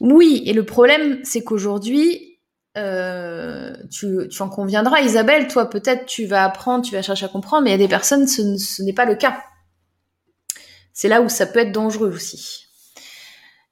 [0.00, 2.38] Oui, et le problème, c'est qu'aujourd'hui,
[2.78, 7.64] euh, tu, en conviendras, Isabelle, toi peut-être tu vas apprendre, tu vas chercher à comprendre,
[7.64, 9.42] mais il y a des personnes, ce n'est pas le cas.
[10.92, 12.66] C'est là où ça peut être dangereux aussi.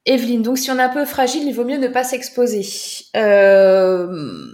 [0.05, 2.65] Evelyne, donc si on est un peu fragile, il vaut mieux ne pas s'exposer.
[3.15, 4.47] Euh,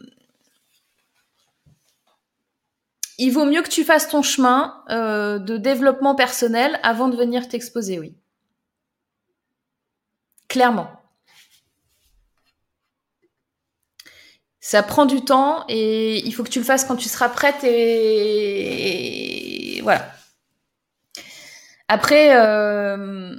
[3.18, 7.48] il vaut mieux que tu fasses ton chemin euh, de développement personnel avant de venir
[7.48, 8.16] t'exposer, oui.
[10.56, 10.90] Clairement.
[14.62, 17.62] Ça prend du temps et il faut que tu le fasses quand tu seras prête
[17.66, 19.02] et
[19.84, 20.10] voilà.
[21.90, 23.36] Après, euh,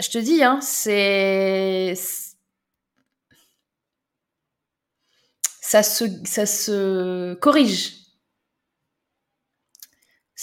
[0.00, 1.94] je te dis, hein, c'est
[5.60, 8.02] ça se, ça se corrige.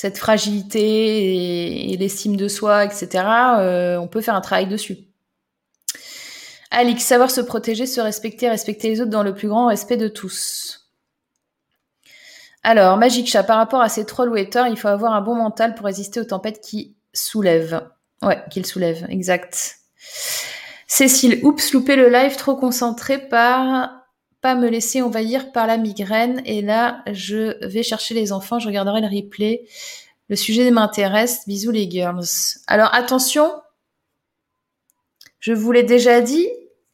[0.02, 3.10] Cette fragilité et, l'estime de soi, etc.,
[3.60, 5.09] euh, on peut faire un travail dessus.
[6.72, 10.08] Alix, savoir se protéger, se respecter, respecter les autres dans le plus grand respect de
[10.08, 10.92] tous.
[12.64, 15.76] Alors, Magic Chat, par rapport à ces trolls ou il faut avoir un bon mental
[15.76, 17.90] pour résister aux tempêtes qui soulèvent.
[18.22, 19.78] Ouais, qu'ils soulèvent, exact.
[20.88, 24.00] Cécile, oups, loupé le live, trop concentré par
[24.42, 26.42] pas me laisser envahir par la migraine.
[26.46, 29.68] Et là, je vais chercher les enfants, je regarderai le replay.
[30.30, 31.48] Le sujet m'intéresse.
[31.48, 32.26] Bisous les girls.
[32.68, 33.52] Alors attention,
[35.40, 36.48] je vous l'ai déjà dit,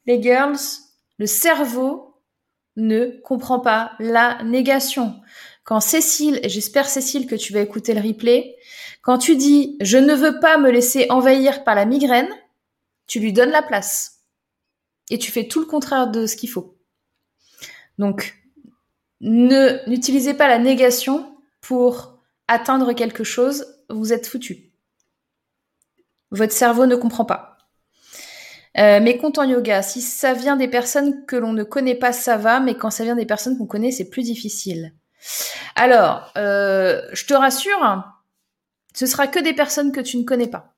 [0.05, 0.57] les girls,
[1.17, 2.21] le cerveau
[2.75, 5.21] ne comprend pas la négation.
[5.63, 8.55] Quand Cécile, et j'espère Cécile que tu vas écouter le replay,
[9.01, 12.29] quand tu dis je ne veux pas me laisser envahir par la migraine,
[13.07, 14.23] tu lui donnes la place.
[15.09, 16.77] Et tu fais tout le contraire de ce qu'il faut.
[17.97, 18.35] Donc,
[19.21, 24.71] ne, n'utilisez pas la négation pour atteindre quelque chose, vous êtes foutu.
[26.31, 27.54] Votre cerveau ne comprend pas.
[28.77, 32.11] Euh, mes comptes en yoga, si ça vient des personnes que l'on ne connaît pas,
[32.11, 34.93] ça va, mais quand ça vient des personnes qu'on connaît, c'est plus difficile.
[35.75, 38.03] Alors, euh, je te rassure,
[38.93, 40.73] ce sera que des personnes que tu ne connais pas.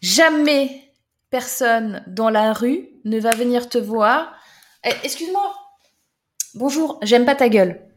[0.00, 0.92] Jamais
[1.30, 4.36] personne dans la rue ne va venir te voir.
[4.84, 5.54] Eh, excuse-moi.
[6.54, 7.88] Bonjour, j'aime pas ta gueule.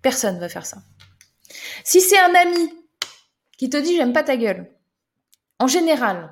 [0.00, 0.78] Personne va faire ça.
[1.84, 2.72] Si c'est un ami
[3.58, 4.70] qui te dit j'aime pas ta gueule,
[5.58, 6.30] en général,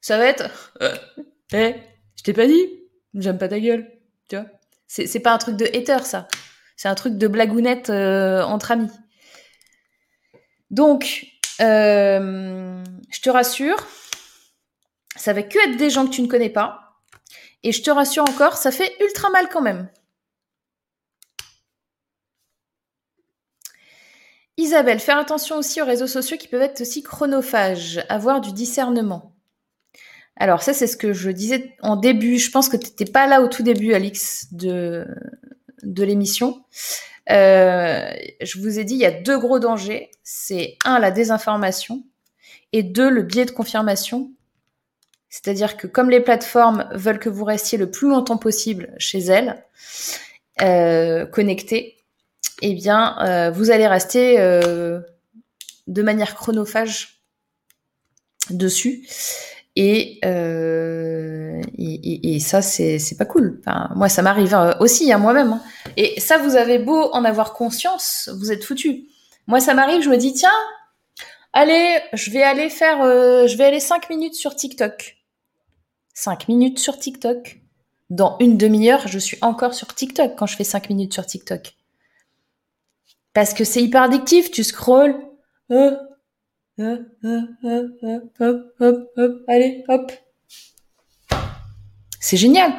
[0.00, 0.50] ça va être
[0.82, 0.96] euh,
[1.52, 1.74] Eh,
[2.16, 2.66] je t'ai pas dit,
[3.14, 3.90] j'aime pas ta gueule.
[4.28, 4.46] Tu vois
[4.86, 6.28] c'est, pas un truc de hater, ça.
[6.76, 8.90] C'est un truc de blagounette euh, entre amis.
[10.70, 11.26] Donc,
[11.60, 13.76] euh, je te rassure,
[15.16, 17.00] ça va que être des gens que tu ne connais pas.
[17.62, 19.88] Et je te rassure encore, ça fait ultra mal quand même.
[24.58, 29.34] Isabelle, faire attention aussi aux réseaux sociaux qui peuvent être aussi chronophages, avoir du discernement.
[30.36, 32.38] Alors ça, c'est ce que je disais en début.
[32.38, 35.06] Je pense que tu n'étais pas là au tout début, Alix, de,
[35.82, 36.62] de l'émission.
[37.30, 40.10] Euh, je vous ai dit, il y a deux gros dangers.
[40.22, 42.04] C'est un, la désinformation,
[42.72, 44.30] et deux, le biais de confirmation.
[45.28, 49.64] C'est-à-dire que comme les plateformes veulent que vous restiez le plus longtemps possible chez elles,
[50.62, 51.95] euh, connectés,
[52.62, 55.00] eh bien, euh, vous allez rester euh,
[55.86, 57.22] de manière chronophage
[58.50, 59.06] dessus.
[59.78, 61.60] Et, euh,
[62.40, 63.60] ça, c'est, pas cool.
[63.94, 65.52] Moi, ça m'arrive euh, aussi à hein, moi-même.
[65.52, 65.62] Hein.
[65.98, 69.08] Et ça, vous avez beau en avoir conscience, vous êtes foutu.
[69.46, 70.48] Moi, ça m'arrive, je me dis, tiens,
[71.52, 75.18] allez, je vais aller faire, je vais aller cinq minutes sur TikTok.
[76.14, 77.60] Cinq minutes sur TikTok.
[78.08, 81.76] Dans une demi-heure, je suis encore sur TikTok quand je fais cinq minutes sur TikTok.
[83.36, 85.14] Parce que c'est hyper addictif, tu scrolls.
[85.68, 85.90] hop,
[88.80, 90.10] hop, hop, allez, hop.
[92.18, 92.72] C'est génial.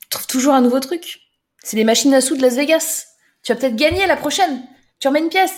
[0.00, 1.20] Tu trouves toujours un nouveau truc.
[1.62, 3.06] C'est les machines à sous de Las Vegas.
[3.44, 4.60] Tu vas peut-être gagner la prochaine.
[4.98, 5.54] Tu remets une pièce.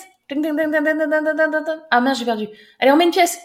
[1.91, 2.47] Ah mince, j'ai perdu.
[2.81, 3.39] Allez, on met une pièce.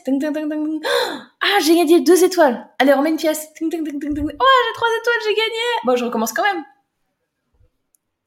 [1.41, 2.67] Ah, j'ai gagné deux étoiles.
[2.77, 3.47] Allez, on met une pièce.
[3.61, 5.63] Oh, j'ai trois étoiles, j'ai gagné.
[5.85, 6.65] Bon, je recommence quand même.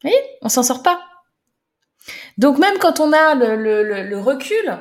[0.04, 1.11] Oui, on s'en sort pas.
[2.38, 4.78] Donc même quand on a le, recul,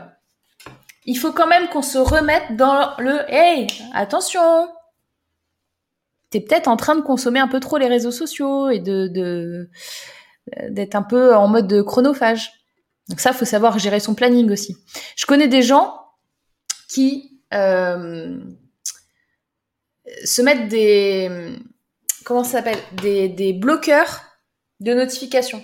[1.05, 4.69] il faut quand même qu'on se remette dans le hey, attention.
[6.29, 9.69] T'es peut-être en train de consommer un peu trop les réseaux sociaux et de
[10.69, 12.51] d'être un peu en mode chronophage.
[13.09, 14.75] Donc ça, faut savoir gérer son planning aussi.
[15.15, 15.99] Je connais des gens
[16.87, 18.39] qui euh,
[20.23, 21.57] se mettent des
[22.23, 22.79] comment s'appelle?
[22.93, 24.21] Des bloqueurs
[24.79, 25.63] de notifications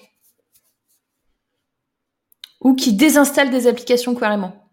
[2.62, 4.70] ou qui désinstallent des applications carrément.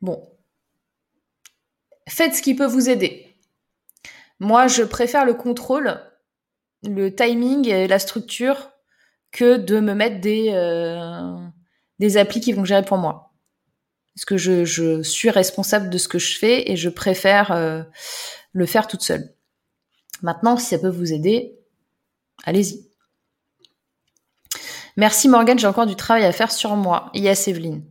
[0.00, 0.28] Bon.
[2.08, 3.26] Faites ce qui peut vous aider.
[4.38, 6.00] Moi, je préfère le contrôle,
[6.82, 8.70] le timing et la structure
[9.32, 11.38] que de me mettre des, euh,
[12.16, 13.34] applis qui vont gérer pour moi.
[14.14, 17.82] Parce que je, je, suis responsable de ce que je fais et je préfère euh,
[18.52, 19.34] le faire toute seule.
[20.22, 21.58] Maintenant, si ça peut vous aider,
[22.44, 22.85] allez-y.
[24.96, 27.10] Merci Morgane, j'ai encore du travail à faire sur moi.
[27.14, 27.84] Yes, Evelyne.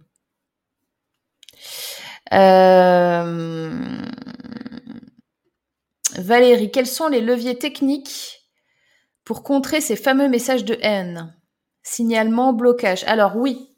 [2.34, 4.00] Euh...
[6.18, 8.42] Valérie, quels sont les leviers techniques
[9.24, 11.36] pour contrer ces fameux messages de haine?
[11.84, 13.04] Signalement, blocage.
[13.06, 13.70] Alors oui,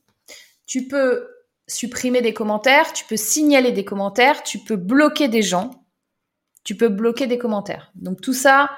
[0.65, 1.27] tu peux
[1.67, 5.71] supprimer des commentaires, tu peux signaler des commentaires, tu peux bloquer des gens,
[6.63, 7.91] tu peux bloquer des commentaires.
[7.95, 8.69] Donc tout ça,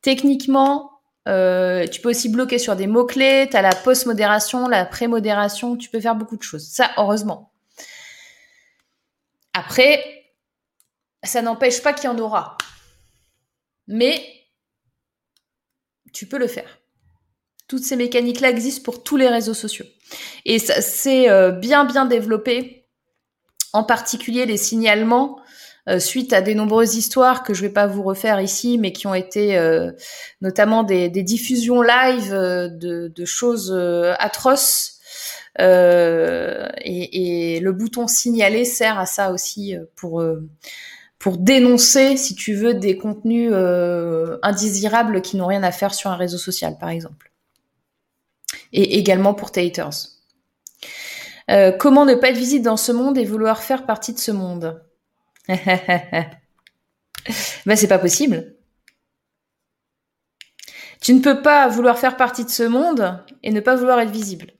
[0.00, 0.89] techniquement,
[1.28, 5.90] euh, tu peux aussi bloquer sur des mots-clés, tu as la post-modération, la pré-modération, tu
[5.90, 6.66] peux faire beaucoup de choses.
[6.66, 7.52] Ça, heureusement.
[9.52, 10.02] Après,
[11.22, 12.56] ça n'empêche pas qu'il y en aura.
[13.86, 14.24] Mais
[16.12, 16.78] tu peux le faire.
[17.68, 19.86] Toutes ces mécaniques-là existent pour tous les réseaux sociaux.
[20.44, 22.88] Et ça c'est euh, bien bien développé,
[23.72, 25.40] en particulier les signalements
[25.98, 29.14] suite à des nombreuses histoires que je vais pas vous refaire ici, mais qui ont
[29.14, 29.90] été euh,
[30.40, 33.72] notamment des, diffusions live de, choses
[34.18, 34.98] atroces.
[35.58, 40.24] Et, et, le bouton signaler sert à ça aussi pour
[41.18, 43.52] pour dénoncer, si tu veux, des contenus
[44.42, 47.30] indésirables qui n'ont rien à faire sur un réseau social, par exemple
[48.72, 50.08] et également pour Taters.
[51.50, 54.30] Euh, comment ne pas être visible dans ce monde et vouloir faire partie de ce
[54.30, 54.82] monde?
[57.66, 58.54] Ben c'est pas possible.
[61.00, 64.10] Tu ne peux pas vouloir faire partie de ce monde et ne pas vouloir être
[64.10, 64.52] visible.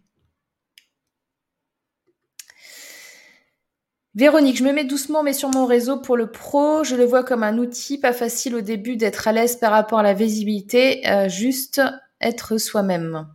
[4.14, 6.82] Véronique, je me mets doucement mais sur mon réseau pour le pro.
[6.82, 10.00] Je le vois comme un outil, pas facile au début d'être à l'aise par rapport
[10.00, 11.80] à la visibilité, euh, juste
[12.20, 13.26] être soi-même.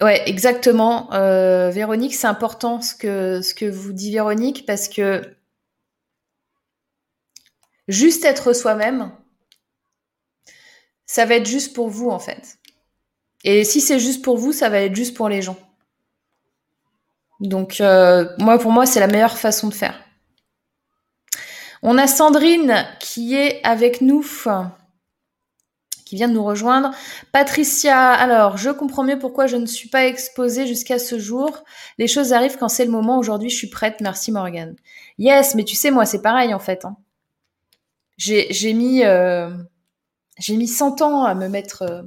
[0.00, 1.12] Ouais, exactement.
[1.12, 5.36] Euh, Véronique, c'est important ce que, vous dit Véronique parce que
[7.88, 9.10] juste être soi-même,
[11.06, 12.58] ça va être juste pour vous en fait.
[13.44, 15.56] Et si c'est juste pour vous, ça va être juste pour les gens.
[17.40, 20.04] Donc euh, moi, pour moi, c'est la meilleure façon de faire.
[21.82, 24.22] On a Sandrine qui est avec nous
[26.08, 26.90] qui vient de nous rejoindre.
[27.32, 31.64] Patricia, alors, je comprends mieux pourquoi je ne suis pas exposée jusqu'à ce jour.
[31.98, 33.18] Les choses arrivent quand c'est le moment.
[33.18, 34.00] Aujourd'hui, je suis prête.
[34.00, 34.74] Merci Morgan.
[35.18, 36.86] Yes, mais tu sais, moi, c'est pareil en fait.
[36.86, 36.96] Hein.
[38.16, 39.50] J'ai mis, euh,
[40.38, 42.02] j'ai mis 100 ans à me mettre, euh,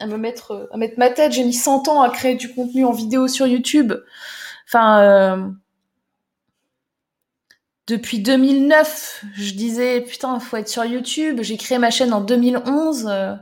[0.00, 1.32] à me mettre, à mettre ma tête.
[1.32, 3.94] J'ai mis 100 ans à créer du contenu en vidéo sur YouTube.
[4.68, 5.50] Enfin, euh,
[7.90, 11.40] depuis 2009, je disais putain, faut être sur YouTube.
[11.42, 13.08] J'ai créé ma chaîne en 2011.
[13.08, 13.34] Euh,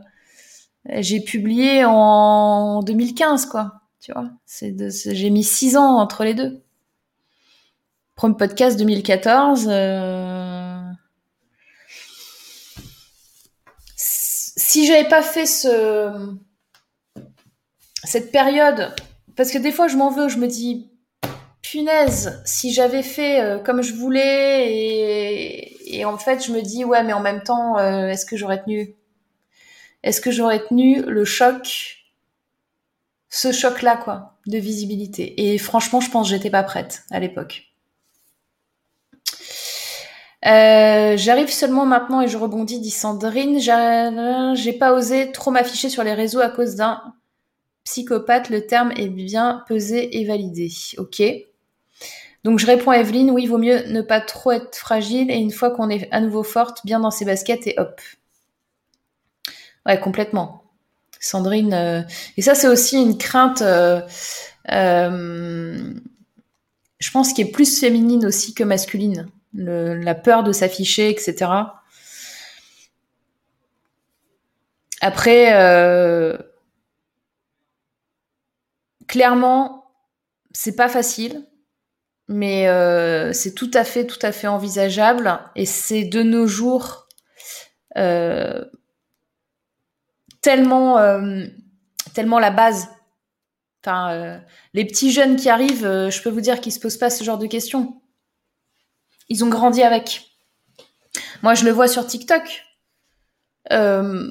[0.89, 3.83] j'ai publié en 2015, quoi.
[4.01, 6.63] Tu vois, j'ai mis six ans entre les deux.
[8.15, 9.69] Premier podcast 2014.
[9.71, 10.81] Euh...
[13.97, 16.37] Si j'avais pas fait ce
[18.05, 18.95] cette période,
[19.37, 20.91] parce que des fois je m'en veux, je me dis
[21.71, 27.03] punaise, si j'avais fait euh, comme je voulais et, en fait je me dis ouais
[27.03, 28.95] mais en même temps euh, est-ce que j'aurais tenu?
[30.03, 31.97] Est-ce que j'aurais tenu le choc?
[33.29, 37.21] Ce choc là quoi de visibilité et franchement je pense que j'étais pas prête à
[37.21, 37.65] l'époque
[40.47, 43.59] euh, j'arrive seulement maintenant et je rebondis, dit Sandrine.
[43.59, 47.03] J'ai pas osé trop m'afficher sur les réseaux à cause d'un
[47.85, 48.49] psychopathe.
[48.49, 50.71] Le terme est bien pesé et validé.
[50.97, 51.21] Ok.
[52.49, 55.35] Donc je réponds à Evelyne, oui, il vaut mieux ne pas trop être fragile et
[55.35, 58.01] une fois qu'on est à nouveau forte, bien dans ses baskets et hop.
[59.85, 60.65] Ouais, complètement.
[61.21, 62.01] Sandrine, euh,
[62.39, 64.01] et ça c'est aussi une crainte, euh,
[64.73, 65.93] euh,
[66.99, 69.29] je pense, qui est plus féminine aussi que masculine.
[69.53, 71.51] la peur de s'afficher, etc.
[75.03, 75.53] Après,
[79.07, 79.93] clairement,
[80.53, 81.45] c'est pas facile
[82.29, 85.41] mais euh, c'est tout à fait, tout à fait envisageable.
[85.57, 87.09] Et c'est de nos jours
[87.97, 88.65] euh,
[90.43, 91.47] tellement, euh,
[92.13, 92.89] tellement la base.
[93.83, 94.41] Enfin,
[94.75, 97.39] les petits jeunes qui arrivent, je peux vous dire qu'ils se posent pas ce genre
[97.39, 98.03] de questions.
[99.31, 100.27] Ils ont grandi avec.
[101.43, 102.65] Moi, je le vois sur TikTok.
[103.73, 104.31] Euh,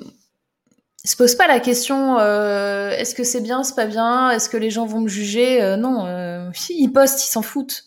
[1.03, 4.57] ils se posent pas la question est-ce que c'est bien, c'est pas bien, est-ce que
[4.57, 7.86] les gens vont me juger Non, ils postent, ils s'en foutent.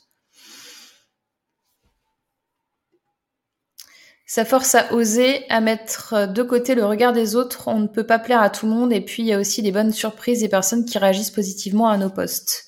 [4.33, 7.67] Ça force à oser, à mettre de côté le regard des autres.
[7.67, 8.93] On ne peut pas plaire à tout le monde.
[8.93, 11.97] Et puis, il y a aussi des bonnes surprises, des personnes qui réagissent positivement à
[11.97, 12.65] nos posts.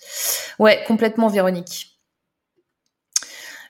[0.59, 2.01] Ouais, complètement, Véronique.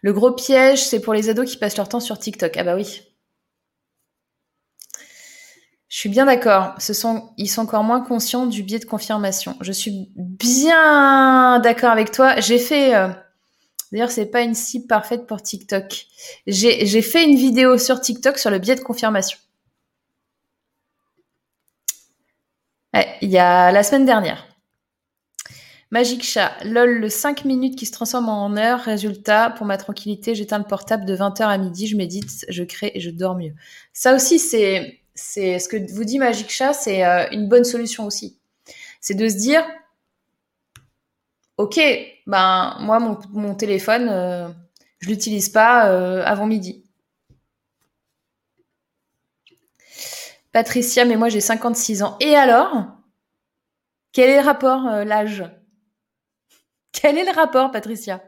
[0.00, 2.56] Le gros piège, c'est pour les ados qui passent leur temps sur TikTok.
[2.56, 3.02] Ah bah oui.
[5.90, 6.74] Je suis bien d'accord.
[7.36, 9.54] Ils sont encore moins conscients du biais de confirmation.
[9.60, 12.40] Je suis bien d'accord avec toi.
[12.40, 13.08] J'ai fait, euh,
[13.92, 16.06] D'ailleurs, c'est pas une cible parfaite pour TikTok.
[16.46, 19.38] J'ai fait une vidéo sur TikTok sur le biais de confirmation.
[23.22, 24.46] il y a la semaine dernière.
[25.90, 28.80] Magic Chat, lol, le 5 minutes qui se transforme en heure.
[28.80, 32.92] Résultat, pour ma tranquillité, j'éteins le portable de 20h à midi, je médite, je crée
[32.94, 33.52] et je dors mieux.
[33.92, 38.38] Ça aussi, c'est ce que vous dit Magic Chat, c'est euh, une bonne solution aussi.
[39.00, 39.62] C'est de se dire,
[41.62, 41.80] ok,
[42.26, 44.48] ben moi mon, téléphone, euh,
[44.98, 46.84] Je l'utilise pas euh, avant midi.
[50.52, 52.16] Patricia, mais moi j'ai 56 ans.
[52.20, 52.86] Et alors?
[54.12, 55.44] Quel est le rapport, euh, l'âge?
[56.92, 58.22] Quel est le rapport, Patricia?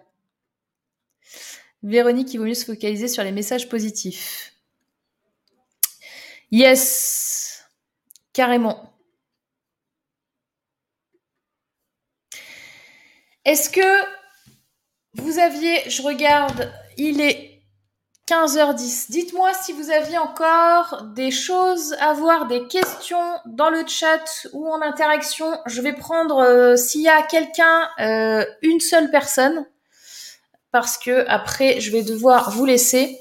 [1.83, 4.55] Véronique, il vaut mieux se focaliser sur les messages positifs.
[6.51, 7.69] Yes,
[8.33, 8.94] carrément.
[13.45, 14.05] Est-ce que
[15.15, 17.55] vous aviez, je regarde, il est
[18.27, 19.11] 15h10.
[19.11, 24.67] Dites-moi si vous aviez encore des choses à voir, des questions dans le chat ou
[24.69, 25.59] en interaction.
[25.67, 29.67] Je vais prendre, euh, s'il y a quelqu'un, euh, une seule personne,
[30.73, 33.19] parce que après, je vais devoir vous laisser.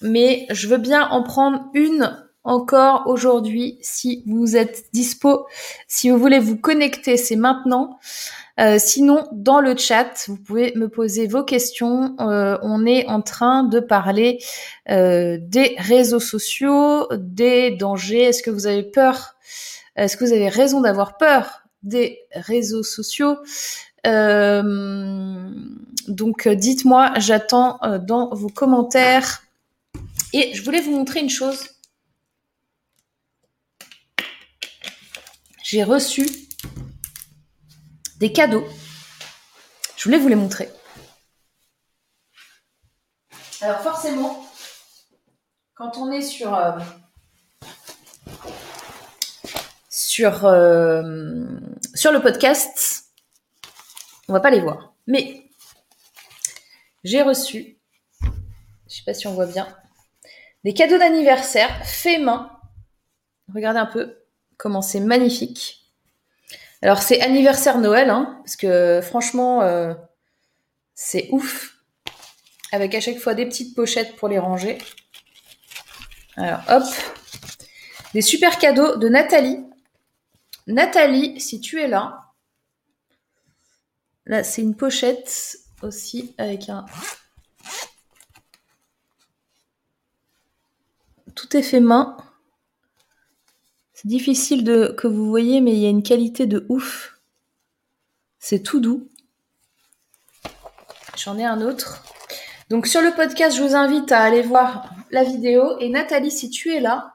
[0.00, 5.46] Mais je veux bien en prendre une encore aujourd'hui si vous êtes dispo,
[5.88, 7.98] si vous voulez vous connecter, c'est maintenant.
[8.58, 12.16] Euh, sinon, dans le chat, vous pouvez me poser vos questions.
[12.20, 14.38] Euh, on est en train de parler
[14.88, 18.22] euh, des réseaux sociaux, des dangers.
[18.22, 19.34] Est-ce que vous avez peur?
[19.96, 23.36] Est-ce que vous avez raison d'avoir peur des réseaux sociaux?
[26.08, 29.42] Donc, dites-moi, j'attends dans vos commentaires.
[30.32, 31.75] Et je voulais vous montrer une chose.
[35.68, 36.24] J'ai reçu
[38.18, 38.64] des cadeaux.
[39.96, 40.70] Je voulais vous les montrer.
[43.60, 44.48] Alors forcément,
[45.74, 46.78] quand on est sur euh,
[49.90, 51.44] sur euh,
[51.96, 53.10] sur le podcast,
[54.28, 54.94] on va pas les voir.
[55.08, 55.50] Mais
[57.02, 57.76] j'ai reçu,
[58.22, 59.66] je sais pas si on voit bien,
[60.62, 62.56] des cadeaux d'anniversaire faits main.
[63.52, 64.25] Regardez un peu
[64.56, 65.90] comment c'est magnifique.
[66.82, 69.94] Alors c'est anniversaire Noël, hein, parce que franchement, euh,
[70.94, 71.78] c'est ouf.
[72.72, 74.78] Avec à chaque fois des petites pochettes pour les ranger.
[76.36, 76.84] Alors hop,
[78.12, 79.64] des super cadeaux de Nathalie.
[80.66, 82.32] Nathalie, si tu es là,
[84.26, 86.84] là c'est une pochette aussi avec un...
[91.34, 92.16] Tout est fait main.
[94.06, 97.18] Difficile de que vous voyez, mais il y a une qualité de ouf.
[98.38, 99.08] C'est tout doux.
[101.16, 102.04] J'en ai un autre.
[102.70, 105.76] Donc sur le podcast, je vous invite à aller voir la vidéo.
[105.80, 107.14] Et Nathalie, si tu es là,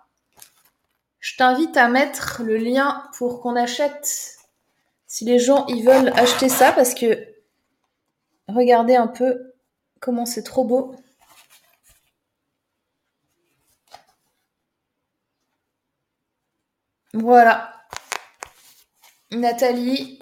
[1.21, 4.35] je t'invite à mettre le lien pour qu'on achète.
[5.07, 7.25] Si les gens ils veulent acheter ça, parce que
[8.49, 9.53] regardez un peu
[10.01, 10.93] comment c'est trop beau.
[17.13, 17.73] Voilà.
[19.31, 20.19] Nathalie,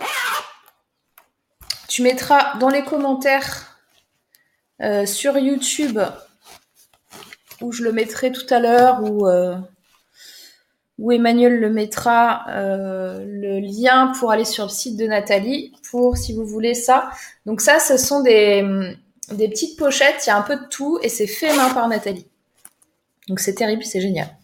[1.87, 3.77] tu mettras dans les commentaires
[4.81, 5.99] euh, sur YouTube
[7.61, 9.55] où je le mettrai tout à l'heure ou euh,
[10.97, 16.17] où Emmanuel le mettra euh, le lien pour aller sur le site de Nathalie pour
[16.17, 17.11] si vous voulez ça.
[17.45, 18.95] Donc ça, ce sont des,
[19.31, 21.87] des petites pochettes, il y a un peu de tout et c'est fait main par
[21.87, 22.27] Nathalie.
[23.27, 24.38] Donc c'est terrible, c'est génial.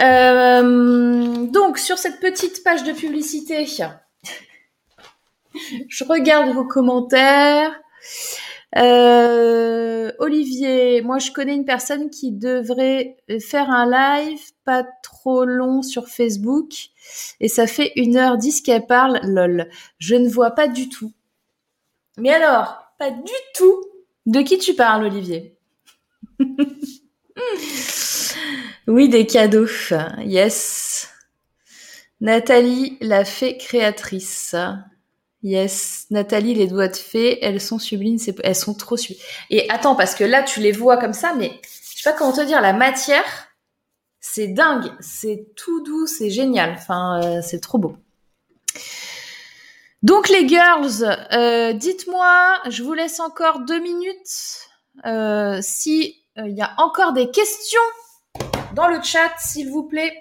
[0.00, 3.66] Euh, donc, sur cette petite page de publicité,
[5.88, 7.78] je regarde vos commentaires.
[8.76, 15.82] Euh, Olivier, moi je connais une personne qui devrait faire un live pas trop long
[15.82, 16.70] sur Facebook
[17.40, 19.18] et ça fait une heure dix qu'elle parle.
[19.24, 19.68] Lol,
[19.98, 21.12] je ne vois pas du tout.
[22.16, 23.84] Mais alors, pas du tout.
[24.26, 25.56] De qui tu parles, Olivier?
[28.86, 29.66] Oui, des cadeaux.
[30.18, 31.08] Yes.
[32.20, 34.54] Nathalie, la fée créatrice.
[35.42, 36.06] Yes.
[36.10, 39.22] Nathalie, les doigts de fée, elles sont sublimes, elles sont trop sublimes.
[39.48, 41.60] Et attends, parce que là, tu les vois comme ça, mais
[41.94, 43.48] je sais pas comment te dire, la matière,
[44.20, 44.92] c'est dingue.
[45.00, 46.72] C'est tout doux, c'est génial.
[46.72, 47.96] Enfin, euh, c'est trop beau.
[50.02, 54.68] Donc les girls, euh, dites-moi, je vous laisse encore deux minutes.
[55.06, 57.80] Euh, si il y a encore des questions
[58.74, 60.16] dans le chat, s'il vous plaît.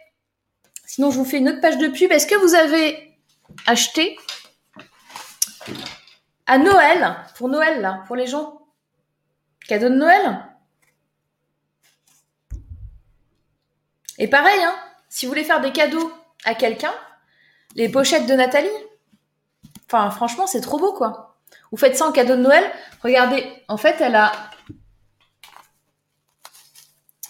[0.85, 2.11] Sinon, je vous fais une autre page de pub.
[2.11, 3.17] Est-ce que vous avez
[3.67, 4.17] acheté
[6.47, 8.61] à Noël, pour Noël, là, pour les gens?
[9.67, 10.45] Cadeau de Noël?
[14.17, 14.75] Et pareil, hein,
[15.09, 16.11] si vous voulez faire des cadeaux
[16.43, 16.93] à quelqu'un,
[17.75, 18.67] les pochettes de Nathalie,
[19.85, 21.37] enfin, franchement, c'est trop beau, quoi.
[21.71, 22.69] Vous faites ça en cadeau de Noël.
[23.03, 24.31] Regardez, en fait, elle a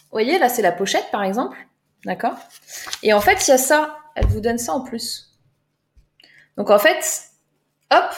[0.09, 1.57] vous voyez, là, c'est la pochette, par exemple.
[2.03, 2.35] D'accord
[3.03, 3.97] Et en fait, il y a ça.
[4.15, 5.37] Elle vous donne ça en plus.
[6.57, 7.29] Donc, en fait,
[7.91, 8.11] hop,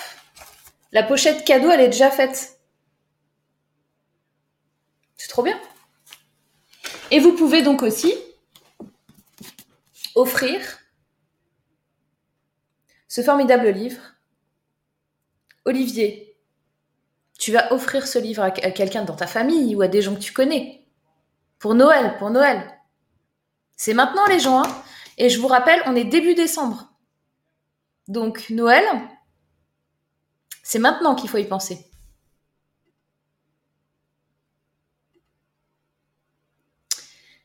[0.93, 2.57] la pochette cadeau, elle est déjà faite.
[5.31, 5.59] trop bien.
[7.09, 8.13] Et vous pouvez donc aussi
[10.13, 10.61] offrir
[13.07, 14.01] ce formidable livre.
[15.63, 16.38] Olivier,
[17.39, 20.19] tu vas offrir ce livre à quelqu'un dans ta famille ou à des gens que
[20.19, 20.80] tu connais.
[21.61, 22.75] Pour Noël, pour Noël.
[23.77, 24.63] C'est maintenant les gens.
[24.63, 24.83] Hein.
[25.19, 26.91] Et je vous rappelle, on est début décembre.
[28.07, 28.83] Donc Noël,
[30.63, 31.85] c'est maintenant qu'il faut y penser.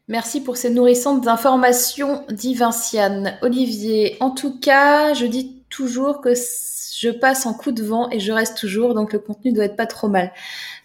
[0.09, 3.36] Merci pour ces nourrissantes informations, dit Vinciane.
[3.43, 8.20] Olivier, en tout cas, je dis toujours que je passe en coup de vent et
[8.20, 10.32] je reste toujours, donc le contenu doit être pas trop mal.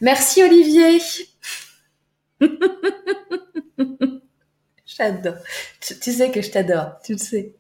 [0.02, 1.00] Merci Olivier.
[4.86, 5.36] j'adore.
[5.80, 7.54] Tu, sais que je t'adore, tu le sais.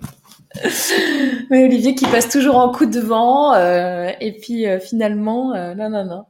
[1.49, 5.73] Mais Olivier qui passe toujours en coup de vent euh, et puis euh, finalement, euh,
[5.73, 6.25] non, non, non.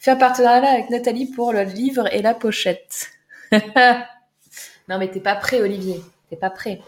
[0.00, 3.10] Faire partenariat avec Nathalie pour le livre et la pochette.
[4.88, 6.02] Non, mais t'es pas prêt, Olivier.
[6.28, 6.80] T'es pas prêt.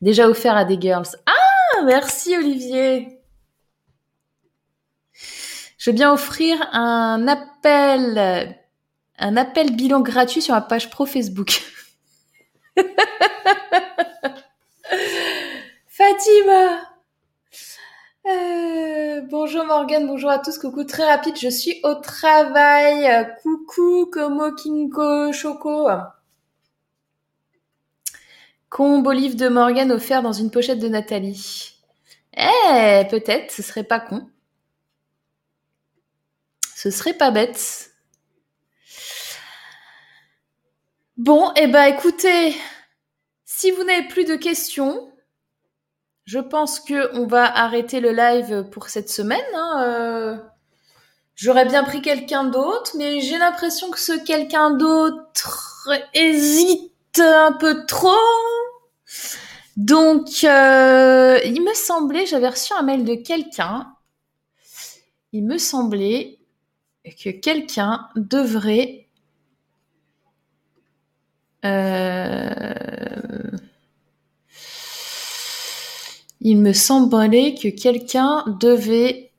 [0.00, 1.08] Déjà offert à des girls.
[1.26, 3.18] Ah, merci, Olivier.
[5.76, 8.56] Je vais bien offrir un appel,
[9.18, 11.62] un appel bilan gratuit sur ma page pro Facebook.
[15.88, 16.82] Fatima.
[18.26, 23.34] Euh, bonjour Morgane, bonjour à tous, coucou très rapide, je suis au travail.
[23.42, 25.88] Coucou Como Kinko Choco.
[28.68, 31.72] Combo livre de Morgane offert dans une pochette de Nathalie.
[32.36, 34.28] Eh, peut-être, ce serait pas con.
[36.74, 37.90] Ce serait pas bête.
[41.18, 42.54] Bon, eh ben écoutez,
[43.44, 45.10] si vous n'avez plus de questions,
[46.26, 49.40] je pense que on va arrêter le live pour cette semaine.
[49.52, 50.36] Hein, euh.
[51.34, 57.84] J'aurais bien pris quelqu'un d'autre, mais j'ai l'impression que ce quelqu'un d'autre hésite un peu
[57.86, 58.14] trop.
[59.76, 63.92] Donc, euh, il me semblait, j'avais reçu un mail de quelqu'un.
[65.32, 66.38] Il me semblait
[67.04, 69.07] que quelqu'un devrait
[71.64, 73.50] euh,
[76.40, 79.32] il me semblait que quelqu'un devait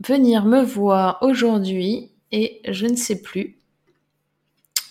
[0.00, 3.56] venir me voir aujourd'hui et je ne sais plus.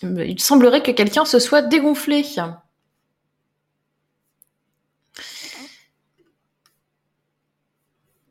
[0.01, 2.23] Il semblerait que quelqu'un se soit dégonflé.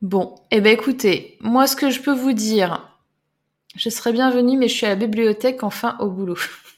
[0.03, 2.95] Bon, eh ben écoutez, moi ce que je peux vous dire,
[3.75, 6.37] je serais bienvenue, mais je suis à la bibliothèque, enfin au boulot.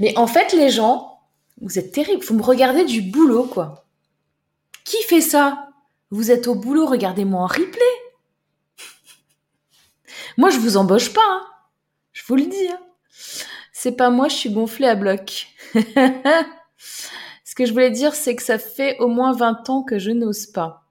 [0.00, 1.20] mais en fait, les gens,
[1.60, 3.84] vous êtes terribles, vous me regardez du boulot, quoi.
[4.84, 5.68] Qui fait ça?
[6.10, 7.80] Vous êtes au boulot, regardez-moi en replay.
[10.36, 11.46] moi, je vous embauche pas, hein.
[12.12, 12.68] je vous le dis.
[12.68, 12.80] Hein.
[13.72, 15.48] C'est pas moi, je suis gonflée à bloc.
[17.44, 20.10] Ce que je voulais dire, c'est que ça fait au moins 20 ans que je
[20.10, 20.86] n'ose pas.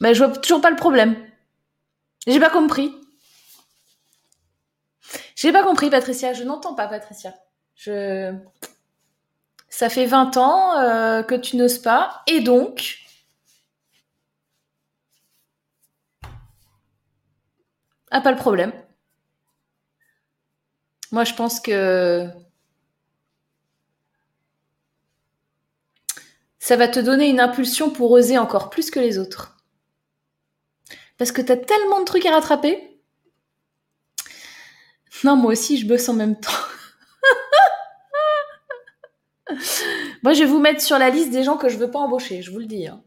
[0.00, 1.16] Mais je vois toujours pas le problème.
[2.26, 2.92] J'ai pas compris.
[5.42, 6.32] J'ai pas compris, Patricia.
[6.32, 7.34] Je n'entends pas, Patricia.
[7.74, 8.32] Je.
[9.68, 12.22] Ça fait 20 ans euh, que tu n'oses pas.
[12.28, 12.98] Et donc?
[18.12, 18.72] Ah, pas le problème.
[21.10, 22.28] Moi, je pense que.
[26.60, 29.56] Ça va te donner une impulsion pour oser encore plus que les autres
[31.18, 32.91] parce que tu as tellement de trucs à rattraper.
[35.24, 36.50] Non, moi aussi, je bosse en même temps.
[40.22, 42.42] moi, je vais vous mettre sur la liste des gens que je veux pas embaucher,
[42.42, 42.86] je vous le dis.
[42.86, 43.02] Hein.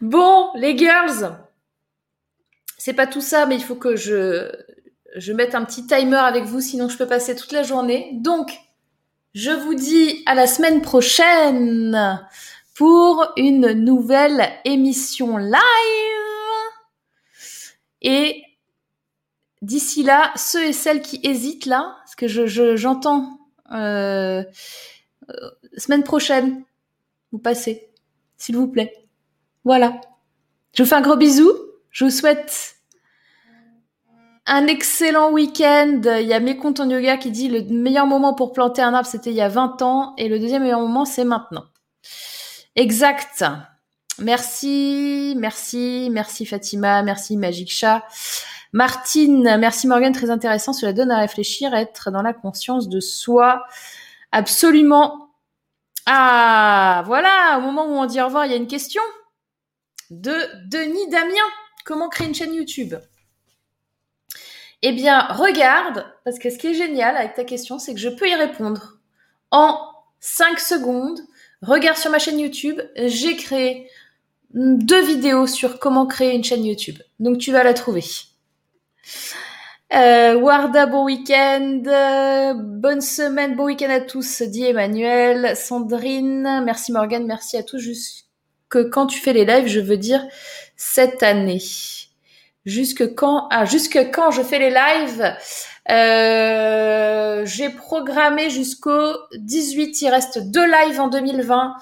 [0.00, 1.38] Bon, les girls,
[2.78, 4.50] c'est pas tout ça, mais il faut que je,
[5.16, 8.10] je mette un petit timer avec vous, sinon je peux passer toute la journée.
[8.14, 8.58] Donc,
[9.34, 12.26] je vous dis à la semaine prochaine
[12.74, 15.60] pour une nouvelle émission live.
[18.02, 18.42] Et
[19.62, 23.38] d'ici là, ceux et celles qui hésitent là, parce que je, j'entends
[23.72, 24.42] euh,
[25.28, 26.64] euh, semaine prochaine,
[27.32, 27.88] vous passez,
[28.36, 28.92] s'il vous plaît.
[29.64, 30.00] Voilà.
[30.74, 31.50] Je vous fais un gros bisou.
[31.90, 32.76] Je vous souhaite
[34.46, 36.00] un excellent week-end.
[36.04, 39.30] Il y a mes yoga qui dit le meilleur moment pour planter un arbre, c'était
[39.30, 40.14] il y a 20 ans.
[40.16, 41.64] Et le deuxième meilleur moment, c'est maintenant.
[42.76, 43.44] Exact.
[44.18, 48.02] Merci, merci, merci Fatima, merci Magic Chat.
[48.72, 50.72] Martine, merci Morgane, très intéressant.
[50.72, 53.64] Cela donne à réfléchir, être dans la conscience de soi.
[54.32, 55.30] Absolument.
[56.06, 59.02] Ah, voilà, au moment où on dit au revoir, il y a une question
[60.10, 60.34] de
[60.68, 61.34] Denis Damien.
[61.84, 62.94] Comment créer une chaîne YouTube?
[64.82, 68.08] Eh bien, regarde, parce que ce qui est génial avec ta question, c'est que je
[68.08, 68.98] peux y répondre
[69.50, 69.78] en
[70.20, 71.20] 5 secondes.
[71.62, 73.90] Regarde sur ma chaîne YouTube, j'ai créé
[74.54, 76.98] deux vidéos sur comment créer une chaîne YouTube.
[77.18, 78.02] Donc tu vas la trouver.
[79.92, 81.82] Euh, Warda, bon week-end.
[82.56, 85.56] bonne semaine, bon week-end à tous, dit Emmanuel.
[85.56, 87.78] Sandrine, merci Morgane, merci à tous.
[87.78, 88.24] Jusque
[88.90, 90.24] quand tu fais les lives, je veux dire
[90.76, 91.60] cette année.
[92.66, 95.34] Jusque quand Ah, jusque quand je fais les lives?
[95.90, 100.02] Euh, J'ai programmé jusqu'au 18.
[100.02, 101.74] Il reste deux lives en 2020.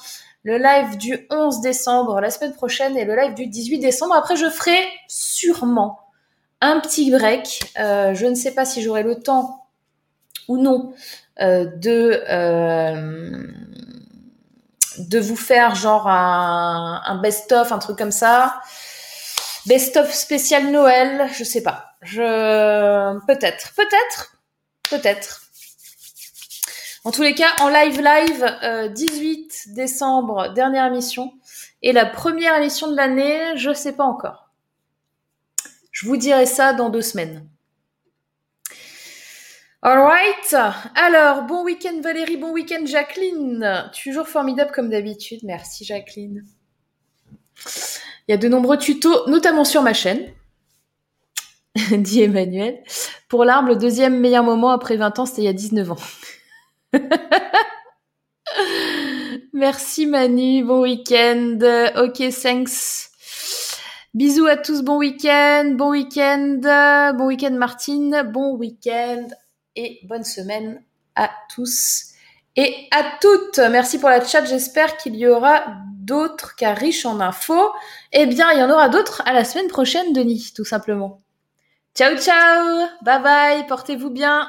[0.45, 4.15] Le live du 11 décembre la semaine prochaine et le live du 18 décembre.
[4.15, 4.79] Après, je ferai
[5.09, 5.99] sûrement
[6.61, 7.73] un petit break.
[7.79, 9.67] Euh, je ne sais pas si j'aurai le temps
[10.49, 10.95] ou non
[11.41, 12.23] euh, de
[14.99, 18.61] de vous faire genre un, best-of, un truc comme ça.
[19.67, 21.93] Best-of spécial Noël, je sais pas.
[22.03, 24.33] Je peut-être, peut-être,
[24.91, 25.43] peut-être.
[27.05, 31.33] En tous les cas, en live live, 18 euh, décembre, dernière émission.
[31.83, 34.48] Et la première émission de l'année, je sais pas encore.
[35.99, 37.45] Je vous dirai ça dans deux semaines.
[39.83, 40.55] Alright.
[40.95, 43.91] Alors, bon week-end Valérie, bon week-end Jacqueline.
[44.01, 45.41] Toujours formidable comme d'habitude.
[45.43, 46.45] Merci Jacqueline.
[48.29, 50.33] Il y a de nombreux tutos, notamment sur ma chaîne,
[51.91, 52.81] dit Emmanuel.
[53.29, 55.97] Pour l'arbre, le deuxième meilleur moment après 20 ans, c'était il y a 19 ans.
[59.53, 61.59] Merci Manu, bon week-end.
[61.97, 63.11] Ok, thanks.
[64.19, 66.59] Bisous à tous, bon week-end, bon week-end,
[67.17, 69.29] bon week-end Martine, bon week-end
[69.77, 70.83] et bonne semaine
[71.15, 72.15] à tous
[72.57, 73.59] et à toutes.
[73.59, 75.67] Merci pour la chat, j'espère qu'il y aura
[76.01, 77.71] d'autres car riche en infos,
[78.11, 81.23] eh bien, il y en aura d'autres à la semaine prochaine, Denis, tout simplement.
[81.95, 84.49] Ciao, ciao Bye bye Portez-vous bien